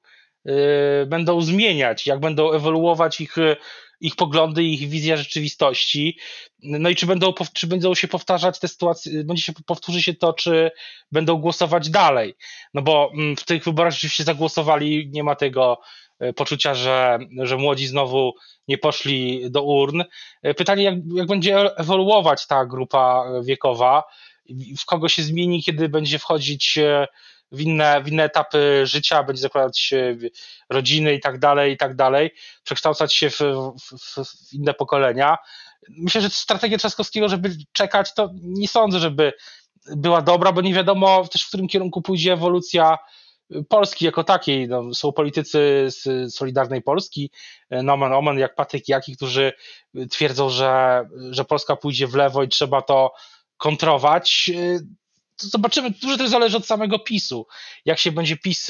y, 0.47 0.51
będą 1.07 1.41
zmieniać, 1.41 2.07
jak 2.07 2.19
będą 2.19 2.51
ewoluować 2.51 3.21
ich, 3.21 3.35
ich 4.01 4.15
poglądy, 4.15 4.63
ich 4.63 4.89
wizja 4.89 5.17
rzeczywistości. 5.17 6.17
No 6.63 6.89
i 6.89 6.95
czy 6.95 7.05
będą, 7.05 7.33
czy 7.53 7.67
będą 7.67 7.95
się 7.95 8.07
powtarzać 8.07 8.59
te 8.59 8.67
sytuacje, 8.67 9.23
będzie 9.23 9.43
się, 9.43 9.53
powtórzy 9.65 10.01
się 10.01 10.13
to, 10.13 10.33
czy 10.33 10.71
będą 11.11 11.37
głosować 11.37 11.89
dalej. 11.89 12.35
No 12.73 12.81
bo 12.81 13.11
mm, 13.13 13.35
w 13.35 13.43
tych 13.43 13.63
wyborach 13.63 13.93
rzeczywiście 13.93 14.23
zagłosowali, 14.23 15.09
nie 15.11 15.23
ma 15.23 15.35
tego 15.35 15.81
poczucia, 16.35 16.73
że, 16.73 17.19
że 17.43 17.57
młodzi 17.57 17.87
znowu 17.87 18.33
nie 18.67 18.77
poszli 18.77 19.51
do 19.51 19.63
urn. 19.63 20.03
E, 20.43 20.53
pytanie, 20.53 20.83
jak, 20.83 20.95
jak 21.15 21.27
będzie 21.27 21.77
ewoluować 21.77 22.47
ta 22.47 22.65
grupa 22.65 23.25
wiekowa, 23.43 24.03
w 24.79 24.85
kogo 24.85 25.09
się 25.09 25.23
zmieni, 25.23 25.63
kiedy 25.63 25.89
będzie 25.89 26.19
wchodzić 26.19 26.77
e, 26.77 27.07
w 27.51 27.61
inne, 27.61 28.01
w 28.03 28.07
inne 28.07 28.23
etapy 28.23 28.81
życia, 28.83 29.23
będzie 29.23 29.41
zakładać 29.41 29.93
rodziny 30.69 31.13
i 31.13 31.19
tak 31.19 31.39
dalej, 31.39 31.73
i 31.73 31.77
tak 31.77 31.95
dalej, 31.95 32.31
przekształcać 32.63 33.15
się 33.15 33.29
w, 33.29 33.39
w, 33.39 34.25
w 34.25 34.53
inne 34.53 34.73
pokolenia. 34.73 35.37
Myślę, 35.89 36.21
że 36.21 36.29
strategia 36.29 36.77
Trzaskowskiego, 36.77 37.29
żeby 37.29 37.49
czekać, 37.71 38.13
to 38.13 38.29
nie 38.33 38.67
sądzę, 38.67 38.99
żeby 38.99 39.33
była 39.95 40.21
dobra, 40.21 40.51
bo 40.51 40.61
nie 40.61 40.73
wiadomo 40.73 41.27
też 41.27 41.43
w 41.43 41.47
którym 41.47 41.67
kierunku 41.67 42.01
pójdzie 42.01 42.33
ewolucja 42.33 42.97
Polski 43.69 44.05
jako 44.05 44.23
takiej. 44.23 44.67
No, 44.67 44.93
są 44.93 45.11
politycy 45.11 45.85
z 45.87 46.33
Solidarnej 46.33 46.81
Polski, 46.81 47.31
nomen 47.69 48.13
omen, 48.13 48.39
jak 48.39 48.55
Patryk 48.55 48.89
Jaki, 48.89 49.15
którzy 49.15 49.53
twierdzą, 50.09 50.49
że, 50.49 51.03
że 51.31 51.45
Polska 51.45 51.75
pójdzie 51.75 52.07
w 52.07 52.15
lewo 52.15 52.43
i 52.43 52.47
trzeba 52.47 52.81
to 52.81 53.13
kontrować. 53.57 54.51
To 55.37 55.47
zobaczymy, 55.47 55.91
dużo 55.91 56.17
też 56.17 56.29
zależy 56.29 56.57
od 56.57 56.65
samego 56.65 56.99
PiSu. 56.99 57.47
Jak 57.85 57.99
się 57.99 58.11
będzie 58.11 58.37
PiS 58.37 58.67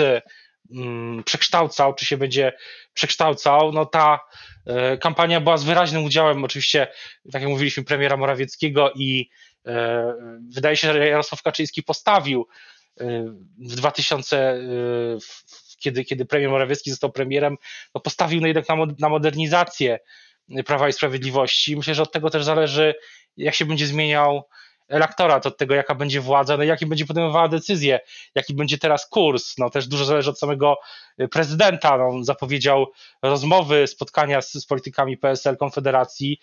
mm, 0.71 1.23
przekształcał, 1.23 1.93
czy 1.93 2.05
się 2.05 2.17
będzie 2.17 2.53
przekształcał, 2.93 3.71
no 3.71 3.85
ta 3.85 4.19
e, 4.65 4.97
kampania 4.97 5.41
była 5.41 5.57
z 5.57 5.63
wyraźnym 5.63 6.03
udziałem 6.03 6.43
oczywiście, 6.43 6.87
tak 7.31 7.41
jak 7.41 7.51
mówiliśmy, 7.51 7.83
premiera 7.83 8.17
Morawieckiego 8.17 8.91
i 8.95 9.29
e, 9.65 10.13
wydaje 10.49 10.77
się, 10.77 10.93
że 10.93 11.07
Jarosław 11.07 11.41
Kaczyński 11.41 11.83
postawił 11.83 12.47
w 13.57 13.75
2000, 13.75 14.53
y, 14.53 15.17
kiedy, 15.79 16.05
kiedy 16.05 16.25
premier 16.25 16.49
Morawiecki 16.49 16.89
został 16.89 17.11
premierem, 17.11 17.57
no 17.95 18.01
postawił 18.01 18.45
jednak 18.45 18.69
na, 18.69 18.75
na 18.99 19.09
modernizację 19.09 19.99
Prawa 20.65 20.89
i 20.89 20.93
Sprawiedliwości. 20.93 21.77
Myślę, 21.77 21.95
że 21.95 22.03
od 22.03 22.11
tego 22.11 22.29
też 22.29 22.43
zależy, 22.43 22.95
jak 23.37 23.55
się 23.55 23.65
będzie 23.65 23.87
zmieniał 23.87 24.43
elektorat, 24.87 25.45
od 25.45 25.57
tego, 25.57 25.75
jaka 25.75 25.95
będzie 25.95 26.21
władza, 26.21 26.57
no 26.57 26.63
jakie 26.63 26.85
będzie 26.85 27.05
podejmowała 27.05 27.47
decyzje, 27.47 27.99
jaki 28.35 28.53
będzie 28.53 28.77
teraz 28.77 29.09
kurs. 29.09 29.57
No 29.57 29.69
też 29.69 29.87
dużo 29.87 30.05
zależy 30.05 30.29
od 30.29 30.39
samego 30.39 30.77
prezydenta. 31.31 31.97
No, 31.97 32.07
on 32.07 32.23
zapowiedział 32.23 32.87
rozmowy, 33.21 33.87
spotkania 33.87 34.41
z, 34.41 34.51
z 34.51 34.65
politykami 34.65 35.17
PSL, 35.17 35.57
Konfederacji. 35.57 36.39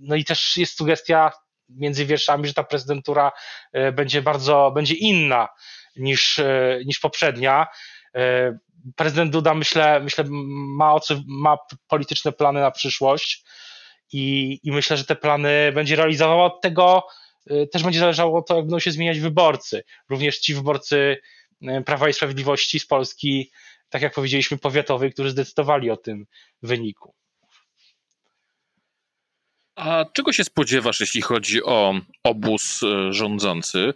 No 0.00 0.16
i 0.16 0.24
też 0.24 0.56
jest 0.56 0.76
sugestia 0.76 1.32
między 1.68 2.06
wierszami, 2.06 2.46
że 2.46 2.54
ta 2.54 2.64
prezydentura 2.64 3.32
e, 3.72 3.92
będzie 3.92 4.22
bardzo, 4.22 4.72
będzie 4.74 4.94
inna 4.94 5.48
niż, 5.96 6.38
e, 6.38 6.78
niż 6.86 6.98
poprzednia. 6.98 7.66
E, 8.14 8.58
prezydent 8.96 9.32
Duda, 9.32 9.54
myślę, 9.54 10.00
myślę 10.00 10.24
ma, 10.28 11.00
ma 11.26 11.56
polityczne 11.88 12.32
plany 12.32 12.60
na 12.60 12.70
przyszłość 12.70 13.44
i, 14.12 14.58
i 14.62 14.72
myślę, 14.72 14.96
że 14.96 15.04
te 15.04 15.16
plany 15.16 15.72
będzie 15.74 15.96
realizował. 15.96 16.44
Od 16.44 16.60
tego 16.60 17.06
też 17.72 17.82
będzie 17.82 18.00
zależało 18.00 18.42
to, 18.42 18.56
jak 18.56 18.64
będą 18.64 18.78
się 18.78 18.90
zmieniać 18.90 19.20
wyborcy. 19.20 19.84
Również 20.08 20.38
ci 20.38 20.54
wyborcy 20.54 21.20
Prawa 21.86 22.08
i 22.08 22.12
Sprawiedliwości 22.12 22.80
z 22.80 22.86
Polski, 22.86 23.50
tak 23.88 24.02
jak 24.02 24.14
powiedzieliśmy, 24.14 24.58
powiatowej, 24.58 25.12
którzy 25.12 25.30
zdecydowali 25.30 25.90
o 25.90 25.96
tym 25.96 26.26
wyniku. 26.62 27.14
A 29.78 30.04
czego 30.12 30.32
się 30.32 30.44
spodziewasz, 30.44 31.00
jeśli 31.00 31.22
chodzi 31.22 31.64
o 31.64 31.94
obóz 32.24 32.82
e, 32.82 33.12
rządzący? 33.12 33.92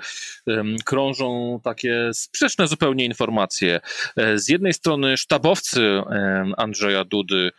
Krążą 0.85 1.61
takie 1.65 2.11
sprzeczne 2.13 2.69
zupełnie 2.69 3.05
informacje. 3.05 3.81
E, 4.17 4.39
z 4.39 4.49
jednej 4.49 4.75
strony 4.75 5.17
sztabowcy 5.17 6.03
Andrzeja 6.57 7.05
Dudy 7.05 7.51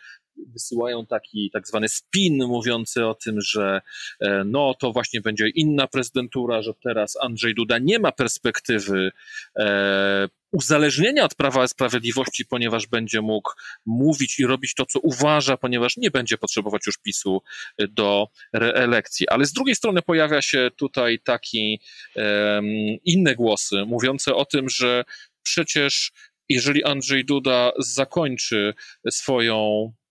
wysyłają 0.52 1.06
taki 1.06 1.50
tak 1.52 1.68
zwany 1.68 1.88
spin 1.88 2.46
mówiący 2.46 3.06
o 3.06 3.14
tym, 3.14 3.40
że 3.40 3.80
e, 4.20 4.44
no 4.46 4.74
to 4.74 4.92
właśnie 4.92 5.20
będzie 5.20 5.48
inna 5.48 5.86
prezydentura, 5.86 6.62
że 6.62 6.72
teraz 6.84 7.16
Andrzej 7.20 7.54
Duda 7.54 7.78
nie 7.78 7.98
ma 7.98 8.12
perspektywy 8.12 9.10
e, 9.58 10.28
uzależnienia 10.52 11.24
od 11.24 11.34
Prawa 11.34 11.68
Sprawiedliwości, 11.68 12.46
ponieważ 12.46 12.86
będzie 12.86 13.20
mógł 13.20 13.50
mówić 13.86 14.38
i 14.38 14.46
robić 14.46 14.74
to, 14.74 14.86
co 14.86 15.00
uważa, 15.00 15.56
ponieważ 15.56 15.96
nie 15.96 16.10
będzie 16.10 16.38
potrzebować 16.38 16.82
już 16.86 16.98
PiSu 16.98 17.42
do 17.88 18.28
reelekcji. 18.52 19.28
Ale 19.28 19.46
z 19.46 19.52
drugiej 19.52 19.74
strony 19.74 20.02
pojawia 20.02 20.42
się 20.42 20.70
tutaj 20.76 21.18
taki 21.24 21.80
um, 22.16 22.64
inne 23.04 23.34
głosy 23.34 23.84
mówiące 23.86 24.34
o 24.34 24.44
tym, 24.44 24.68
że 24.68 25.04
przecież 25.42 26.12
jeżeli 26.48 26.84
Andrzej 26.84 27.24
Duda 27.24 27.72
zakończy 27.78 28.74
swoją 29.10 29.92
E, 29.92 30.03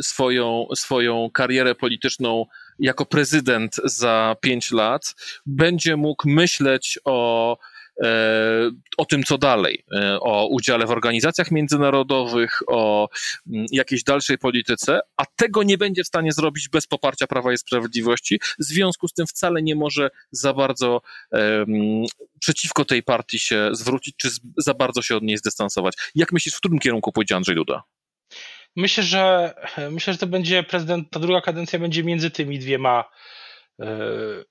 swoją, 0.00 0.66
swoją 0.74 1.30
karierę 1.30 1.74
polityczną 1.74 2.46
jako 2.78 3.06
prezydent 3.06 3.76
za 3.84 4.36
pięć 4.40 4.70
lat, 4.70 5.14
będzie 5.46 5.96
mógł 5.96 6.28
myśleć 6.28 6.98
o, 7.04 7.58
e, 8.02 8.70
o 8.98 9.04
tym, 9.04 9.22
co 9.22 9.38
dalej, 9.38 9.84
e, 9.94 10.20
o 10.20 10.46
udziale 10.46 10.86
w 10.86 10.90
organizacjach 10.90 11.50
międzynarodowych, 11.50 12.60
o 12.66 13.08
mm, 13.52 13.66
jakiejś 13.72 14.02
dalszej 14.02 14.38
polityce, 14.38 15.00
a 15.16 15.24
tego 15.36 15.62
nie 15.62 15.78
będzie 15.78 16.04
w 16.04 16.06
stanie 16.06 16.32
zrobić 16.32 16.68
bez 16.68 16.86
poparcia 16.86 17.26
Prawa 17.26 17.52
i 17.52 17.58
Sprawiedliwości. 17.58 18.40
W 18.58 18.64
związku 18.64 19.08
z 19.08 19.12
tym 19.12 19.26
wcale 19.26 19.62
nie 19.62 19.74
może 19.74 20.10
za 20.30 20.52
bardzo 20.52 21.00
um, 21.30 22.04
przeciwko 22.40 22.84
tej 22.84 23.02
partii 23.02 23.38
się 23.38 23.70
zwrócić, 23.72 24.16
czy 24.16 24.28
za 24.56 24.74
bardzo 24.74 25.02
się 25.02 25.16
od 25.16 25.22
niej 25.22 25.38
zdystansować. 25.38 25.94
Jak 26.14 26.32
myślisz, 26.32 26.54
w 26.54 26.58
którym 26.58 26.78
kierunku 26.78 27.12
pójdzie 27.12 27.36
Andrzej 27.36 27.56
Duda? 27.56 27.82
Myślę, 28.78 29.02
że 29.02 29.54
myślę, 29.90 30.12
że 30.12 30.18
to 30.18 30.26
będzie 30.26 30.62
prezydent, 30.62 31.10
ta 31.10 31.20
druga 31.20 31.40
kadencja 31.40 31.78
będzie 31.78 32.04
między 32.04 32.30
tymi 32.30 32.58
dwiema 32.58 33.04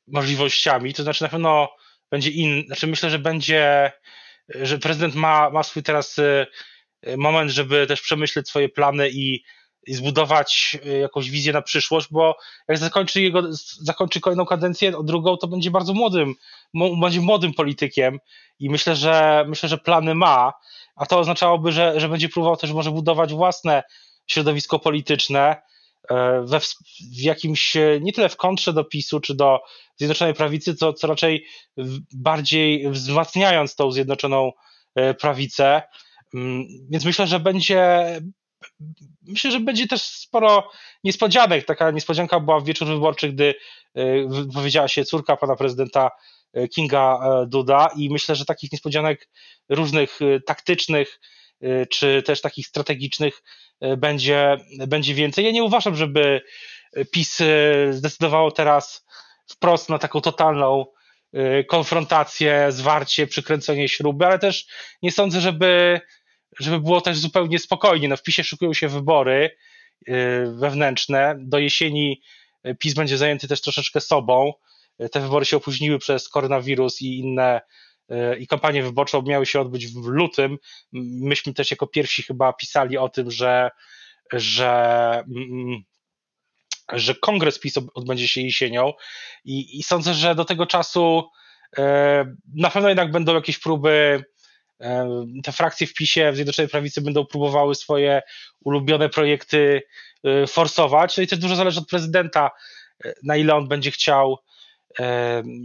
możliwościami, 0.08 0.94
to 0.94 1.04
znaczy 1.04 1.24
na 1.24 1.30
pewno 1.30 1.70
będzie 2.12 2.30
inny, 2.30 2.64
znaczy 2.68 2.88
myślę, 2.88 3.10
że 3.10 3.20
będzie, 3.20 3.92
że 4.50 4.78
prezydent 4.78 5.16
ma, 5.16 5.50
ma 5.50 5.64
swój 5.64 5.84
teraz 5.84 6.16
moment, 7.18 7.52
żeby 7.52 7.88
też 7.88 8.02
przemyśleć 8.02 8.50
swoje 8.50 8.70
plany 8.70 9.10
i 9.10 9.44
i 9.88 9.94
zbudować 9.94 10.78
y, 10.86 10.98
jakąś 10.98 11.30
wizję 11.30 11.54
na 11.54 11.62
przyszłość, 11.62 12.08
bo 12.12 12.38
jak 12.68 12.78
zakończy 12.78 13.22
jego, 13.22 13.42
zakończy 13.82 14.22
kolejną 14.22 14.46
kadencję, 14.46 14.94
drugą, 15.04 15.38
to 15.38 15.48
będzie 15.48 15.72
bardzo 15.72 15.94
młodym, 15.94 16.34
będzie 17.02 17.22
młodym 17.22 17.54
politykiem 17.54 18.20
i 18.60 18.70
myślę, 18.70 18.96
że 18.96 19.46
myślę, 19.48 19.70
że 19.70 19.78
plany 19.78 20.16
ma, 20.16 20.54
a 20.96 21.06
to 21.06 21.20
oznaczałoby, 21.20 21.72
że, 21.72 22.00
że 22.00 22.10
będzie 22.10 22.30
próbował 22.30 22.58
też 22.58 22.72
może 22.72 22.92
budować 22.92 23.34
własne 23.34 23.84
środowisko 24.28 24.80
polityczne 24.80 25.56
e, 26.10 26.42
we, 26.46 26.60
w 26.60 27.22
jakimś, 27.22 27.74
nie 28.02 28.14
tyle 28.14 28.30
w 28.30 28.38
kontrze 28.38 28.74
do 28.74 28.84
PiSu 28.84 29.20
czy 29.20 29.36
do 29.36 29.60
Zjednoczonej 29.98 30.34
Prawicy, 30.34 30.76
co, 30.76 30.94
co 30.94 31.08
raczej 31.08 31.46
bardziej 32.14 32.90
wzmacniając 32.90 33.76
tą 33.76 33.92
Zjednoczoną 33.92 34.52
e, 34.96 35.14
Prawicę. 35.14 35.82
Mm, 36.34 36.66
więc 36.90 37.06
myślę, 37.06 37.28
że 37.28 37.40
będzie, 37.40 38.06
myślę, 39.22 39.52
że 39.52 39.60
będzie 39.60 39.88
też 39.88 40.02
sporo 40.02 40.72
niespodzianek. 41.04 41.66
Taka 41.66 41.92
niespodzianka 41.92 42.40
była 42.40 42.60
w 42.60 42.66
wieczór 42.66 42.88
wyborczy, 42.88 43.30
gdy 43.34 43.56
e, 43.96 44.28
wypowiedziała 44.28 44.88
się 44.88 45.06
córka 45.06 45.38
pana 45.38 45.56
prezydenta 45.56 46.12
e, 46.54 46.68
Kinga 46.68 47.20
e, 47.24 47.48
Duda 47.48 47.90
i 47.96 48.10
myślę, 48.10 48.36
że 48.36 48.46
takich 48.46 48.72
niespodzianek 48.72 49.30
różnych 49.70 50.20
taktycznych 50.46 51.20
czy 51.90 52.24
też 52.26 52.42
takich 52.42 52.68
strategicznych 52.68 53.44
będzie, 53.98 54.58
będzie 54.88 55.14
więcej. 55.14 55.46
Ja 55.46 55.52
nie 55.52 55.64
uważam, 55.64 55.96
żeby 55.96 56.42
PiS 57.12 57.40
zdecydowało 57.92 58.52
teraz 58.52 59.06
wprost 59.50 59.90
na 59.90 60.00
taką 60.00 60.22
totalną 60.22 60.86
konfrontację, 61.68 62.68
zwarcie, 62.70 63.28
przykręcenie 63.28 63.90
śruby, 63.90 64.26
ale 64.26 64.40
też 64.40 64.68
nie 65.02 65.12
sądzę, 65.12 65.42
żeby 65.42 66.02
żeby 66.60 66.80
było 66.80 67.02
też 67.02 67.18
zupełnie 67.18 67.60
spokojnie. 67.60 68.08
No 68.08 68.18
w 68.18 68.24
PiSie 68.24 68.44
szykują 68.44 68.74
się 68.74 68.88
wybory 68.88 69.58
y, 70.10 70.14
wewnętrzne. 70.60 71.36
Do 71.40 71.60
jesieni 71.60 72.22
y, 72.68 72.76
PiS 72.76 72.94
będzie 72.94 73.18
zajęty 73.18 73.48
też 73.48 73.62
troszeczkę 73.62 74.02
sobą. 74.02 74.54
Y, 75.02 75.10
te 75.10 75.20
wybory 75.20 75.46
się 75.46 75.58
opóźniły 75.58 76.00
przez 76.00 76.30
koronawirus 76.30 77.02
i 77.02 77.20
inne 77.20 77.62
i 78.40 78.48
kampanie 78.48 78.84
wyborcze 78.84 79.22
miały 79.22 79.46
się 79.46 79.62
odbyć 79.62 79.88
w 79.88 80.06
lutym. 80.06 80.58
Myśmy 80.92 81.54
też 81.54 81.72
jako 81.72 81.88
pierwsi 81.88 82.24
chyba 82.24 82.54
pisali 82.54 82.98
o 82.98 83.10
tym, 83.10 83.32
że, 83.32 83.72
że, 84.34 85.24
mm, 85.36 85.84
że 86.94 87.16
kongres 87.16 87.60
PiS 87.60 87.74
odbędzie 87.94 88.28
się 88.28 88.42
jesienią 88.42 88.94
i, 89.46 89.80
i 89.80 89.84
sądzę, 89.84 90.14
że 90.14 90.36
do 90.36 90.46
tego 90.46 90.66
czasu 90.66 91.30
na 92.56 92.70
pewno 92.74 92.90
jednak 92.90 93.12
będą 93.12 93.36
jakieś 93.36 93.60
próby 93.60 94.24
te 95.44 95.52
frakcje 95.52 95.88
w 95.88 95.94
PiSie, 95.94 96.32
w 96.32 96.36
Zjednoczonej 96.36 96.70
Prawicy 96.70 97.02
będą 97.02 97.26
próbowały 97.26 97.76
swoje 97.76 98.22
ulubione 98.64 99.10
projekty 99.10 99.82
forsować. 100.48 101.18
No 101.18 101.24
i 101.24 101.28
też 101.28 101.40
dużo 101.40 101.56
zależy 101.56 101.80
od 101.80 101.88
prezydenta, 101.88 102.52
na 103.24 103.38
ile 103.38 103.56
on 103.56 103.68
będzie 103.68 103.92
chciał 103.92 104.38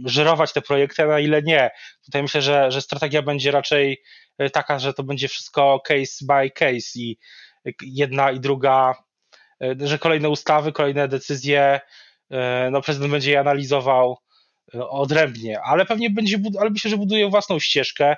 żerować 0.05 0.53
te 0.53 0.61
projekty, 0.61 1.03
a 1.03 1.05
na 1.05 1.19
ile 1.19 1.41
nie. 1.41 1.71
Tutaj 2.05 2.21
myślę, 2.21 2.41
że, 2.41 2.71
że 2.71 2.81
strategia 2.81 3.21
będzie 3.21 3.51
raczej 3.51 4.03
y, 4.41 4.49
taka, 4.49 4.79
że 4.79 4.93
to 4.93 5.03
będzie 5.03 5.27
wszystko 5.27 5.81
case 5.85 6.25
by 6.25 6.49
case 6.49 6.99
i 6.99 7.17
jedna 7.81 8.31
i 8.31 8.39
druga, 8.39 8.95
że 9.79 9.99
kolejne 9.99 10.29
ustawy, 10.29 10.71
kolejne 10.71 11.07
decyzje, 11.07 11.79
no 12.71 12.81
prezydent 12.81 13.11
będzie 13.11 13.31
je 13.31 13.39
analizował 13.39 14.17
odrębnie, 14.73 15.61
ale 15.61 15.85
pewnie 15.85 16.09
będzie, 16.09 16.37
ale 16.59 16.69
myślę, 16.69 16.91
że 16.91 16.97
buduje 16.97 17.29
własną 17.29 17.59
ścieżkę. 17.59 18.15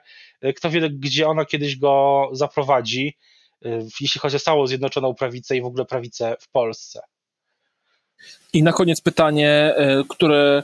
Kto 0.56 0.70
wie, 0.70 0.90
gdzie 0.90 1.28
ona 1.28 1.46
kiedyś 1.46 1.78
go 1.78 2.30
zaprowadzi, 2.32 3.18
jeśli 4.02 4.20
chodzi 4.22 4.36
o 4.36 4.40
całą 4.40 4.68
Zjednoczoną 4.68 5.16
Prawicę 5.16 5.58
i 5.58 5.62
w 5.62 5.66
ogóle 5.66 5.86
prawicę 5.86 6.36
w 6.40 6.50
Polsce. 6.52 7.02
I 8.54 8.64
na 8.64 8.74
koniec 8.74 9.02
pytanie, 9.02 9.74
e, 9.78 10.04
które 10.10 10.64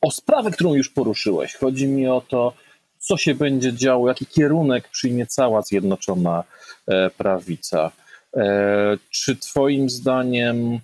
o 0.00 0.10
sprawę, 0.10 0.50
którą 0.50 0.74
już 0.74 0.88
poruszyłeś. 0.88 1.54
Chodzi 1.54 1.86
mi 1.86 2.08
o 2.08 2.22
to, 2.28 2.52
co 2.98 3.16
się 3.16 3.34
będzie 3.34 3.72
działo, 3.72 4.08
jaki 4.08 4.26
kierunek 4.26 4.88
przyjmie 4.88 5.26
cała 5.26 5.62
Zjednoczona 5.62 6.44
e, 6.86 7.10
Prawica. 7.10 7.90
E, 8.36 8.96
czy 9.10 9.36
Twoim 9.36 9.90
zdaniem 9.90 10.80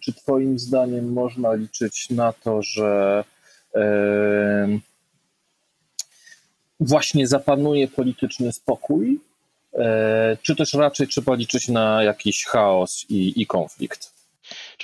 czy 0.00 0.12
Twoim 0.12 0.58
zdaniem 0.58 1.12
można 1.12 1.54
liczyć 1.54 2.10
na 2.10 2.32
to, 2.32 2.62
że 2.62 3.24
właśnie 6.80 7.26
zapanuje 7.26 7.88
polityczny 7.88 8.52
spokój, 8.52 9.20
czy 10.42 10.56
też 10.56 10.74
raczej 10.74 11.08
trzeba 11.08 11.34
liczyć 11.34 11.68
na 11.68 12.02
jakiś 12.02 12.44
chaos 12.44 13.06
i, 13.08 13.42
i 13.42 13.46
konflikt? 13.46 14.12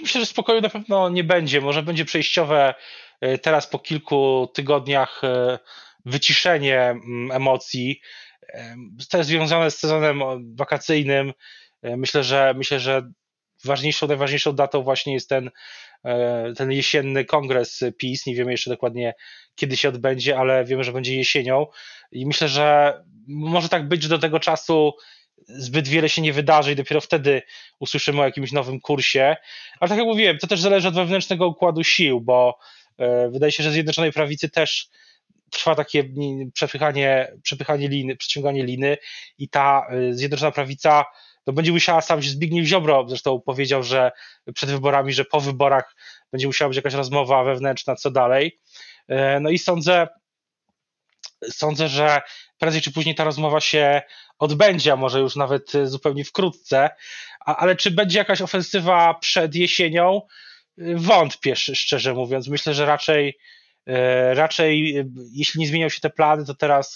Myślę, 0.00 0.20
że 0.20 0.26
spokoju 0.26 0.60
na 0.60 0.68
pewno 0.68 1.08
nie 1.08 1.24
będzie. 1.24 1.60
Może 1.60 1.82
będzie 1.82 2.04
przejściowe 2.04 2.74
teraz 3.42 3.66
po 3.66 3.78
kilku 3.78 4.48
tygodniach 4.54 5.22
wyciszenie 6.04 6.80
mm, 6.80 7.30
emocji. 7.32 8.00
To 9.10 9.18
jest 9.18 9.30
związane 9.30 9.70
z 9.70 9.78
sezonem 9.78 10.20
wakacyjnym. 10.56 11.32
Myślę, 11.82 12.24
że 12.24 12.54
myślę, 12.56 12.80
że 12.80 13.12
ważniejszą, 13.64 14.08
najważniejszą 14.08 14.52
datą 14.52 14.82
właśnie 14.82 15.14
jest 15.14 15.28
ten, 15.28 15.46
e, 15.46 15.52
ten 16.56 16.72
jesienny 16.72 17.24
kongres 17.24 17.84
PiS. 17.98 18.26
Nie 18.26 18.34
wiemy 18.34 18.50
jeszcze 18.50 18.70
dokładnie, 18.70 19.14
kiedy 19.54 19.76
się 19.76 19.88
odbędzie, 19.88 20.38
ale 20.38 20.64
wiemy, 20.64 20.84
że 20.84 20.92
będzie 20.92 21.16
jesienią. 21.16 21.66
I 22.12 22.26
myślę, 22.26 22.48
że 22.48 22.94
może 23.28 23.68
tak 23.68 23.88
być, 23.88 24.02
że 24.02 24.08
do 24.08 24.18
tego 24.18 24.40
czasu 24.40 24.92
zbyt 25.48 25.88
wiele 25.88 26.08
się 26.08 26.22
nie 26.22 26.32
wydarzy 26.32 26.72
i 26.72 26.76
dopiero 26.76 27.00
wtedy 27.00 27.42
usłyszymy 27.78 28.20
o 28.20 28.24
jakimś 28.24 28.52
nowym 28.52 28.80
kursie. 28.80 29.36
Ale 29.80 29.88
tak 29.88 29.98
jak 29.98 30.06
mówiłem, 30.06 30.38
to 30.38 30.46
też 30.46 30.60
zależy 30.60 30.88
od 30.88 30.94
wewnętrznego 30.94 31.48
układu 31.48 31.84
sił, 31.84 32.20
bo 32.20 32.58
e, 32.98 33.30
wydaje 33.30 33.52
się, 33.52 33.62
że 33.62 33.70
Zjednoczonej 33.70 34.12
Prawicy 34.12 34.50
też 34.50 34.88
trwa 35.50 35.74
takie 35.74 36.04
przepychanie, 36.54 37.32
przepychanie 37.42 37.88
liny, 37.88 38.16
przeciąganie 38.16 38.64
liny 38.64 38.96
i 39.38 39.48
ta 39.48 39.86
e, 39.90 40.14
Zjednoczona 40.14 40.52
Prawica 40.52 41.04
to 41.44 41.52
będzie 41.52 41.72
musiała 41.72 42.00
sam 42.00 42.22
Zbigniew 42.22 42.66
Ziobro 42.66 43.04
zresztą 43.08 43.40
powiedział, 43.40 43.82
że 43.82 44.12
przed 44.54 44.70
wyborami, 44.70 45.12
że 45.12 45.24
po 45.24 45.40
wyborach 45.40 45.96
będzie 46.32 46.46
musiała 46.46 46.68
być 46.68 46.76
jakaś 46.76 46.94
rozmowa 46.94 47.44
wewnętrzna, 47.44 47.96
co 47.96 48.10
dalej. 48.10 48.60
E, 49.08 49.40
no 49.40 49.50
i 49.50 49.58
sądzę, 49.58 50.08
sądzę, 51.50 51.88
że 51.88 52.22
prędzej 52.58 52.82
czy 52.82 52.92
później 52.92 53.14
ta 53.14 53.24
rozmowa 53.24 53.60
się 53.60 54.02
odbędzie, 54.38 54.92
a 54.92 54.96
może 54.96 55.20
już 55.20 55.36
nawet 55.36 55.72
zupełnie 55.84 56.24
wkrótce, 56.24 56.90
ale 57.40 57.76
czy 57.76 57.90
będzie 57.90 58.18
jakaś 58.18 58.42
ofensywa 58.42 59.14
przed 59.14 59.54
jesienią? 59.54 60.22
Wątpię, 60.94 61.56
szczerze 61.56 62.14
mówiąc. 62.14 62.48
Myślę, 62.48 62.74
że 62.74 62.86
raczej 62.86 63.38
e, 63.86 64.34
raczej 64.34 64.94
jeśli 65.32 65.60
nie 65.60 65.66
zmienią 65.66 65.88
się 65.88 66.00
te 66.00 66.10
plany, 66.10 66.44
to 66.44 66.54
teraz 66.54 66.94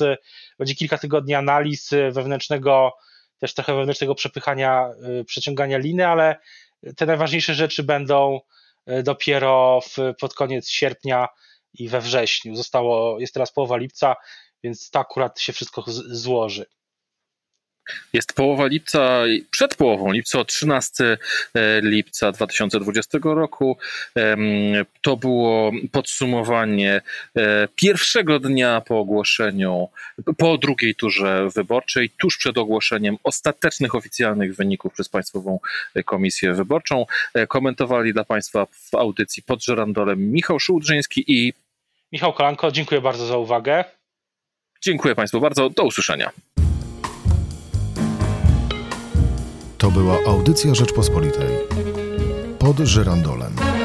będzie 0.59 0.75
kilka 0.75 0.99
tygodni 0.99 1.35
analiz 1.35 1.91
wewnętrznego 2.11 2.93
też 3.38 3.55
trochę 3.55 3.75
wewnętrznego 3.75 4.14
przepychania, 4.14 4.90
y, 5.20 5.25
przeciągania 5.25 5.79
liny, 5.79 6.07
ale 6.07 6.37
te 6.96 7.07
najważniejsze 7.07 7.55
rzeczy 7.55 7.83
będą 7.83 8.40
y, 8.90 9.03
dopiero 9.03 9.81
w, 9.81 9.96
pod 10.20 10.35
koniec 10.35 10.68
sierpnia 10.68 11.29
i 11.75 11.88
we 11.88 12.01
wrześniu. 12.01 12.57
Zostało, 12.57 13.20
jest 13.20 13.35
teraz 13.35 13.53
połowa 13.53 13.77
lipca, 13.77 14.16
więc 14.62 14.90
to 14.90 14.99
akurat 14.99 15.40
się 15.40 15.53
wszystko 15.53 15.85
złoży. 16.09 16.66
Jest 18.12 18.33
połowa 18.33 18.66
lipca, 18.66 19.22
przed 19.51 19.75
połową 19.75 20.12
lipca, 20.12 20.44
13 20.44 21.18
e, 21.55 21.81
lipca 21.81 22.33
2020 22.33 23.18
roku. 23.22 23.79
To 25.03 25.16
było 25.16 25.72
podsumowanie 25.92 27.01
e, 27.37 27.68
pierwszego 27.75 28.40
dnia 28.40 28.81
po 28.81 28.99
ogłoszeniu, 28.99 29.88
po 30.38 30.59
drugiej 30.59 30.94
turze 30.94 31.49
wyborczej, 31.55 32.11
tuż 32.11 32.38
przed 32.38 32.59
ogłoszeniem 32.59 33.16
ostatecznych 33.25 33.94
oficjalnych 33.94 34.57
wyników 34.57 34.92
przez 34.92 35.09
Państwową 35.09 35.59
Komisję 36.05 36.55
Wyborczą. 36.55 37.07
E, 37.35 37.46
komentowali 37.46 38.12
dla 38.12 38.25
Państwa 38.25 38.66
w 38.66 38.94
audycji 38.94 39.42
pod 39.42 39.64
żerandolem 39.64 40.33
Michał 40.33 40.61
Szułdrzyński 40.61 41.25
i 41.29 41.53
Michał 42.12 42.33
Kolanko. 42.33 42.72
Dziękuję 42.72 43.01
bardzo 43.01 43.27
za 43.27 43.37
uwagę. 43.37 43.85
Dziękuję 44.83 45.14
Państwu 45.14 45.40
bardzo. 45.40 45.70
Do 45.70 45.85
usłyszenia. 45.85 46.31
To 49.87 49.90
była 49.90 50.18
audycja 50.27 50.75
Rzeczpospolitej. 50.75 51.49
Pod 52.59 52.79
żyrandolem. 52.79 53.76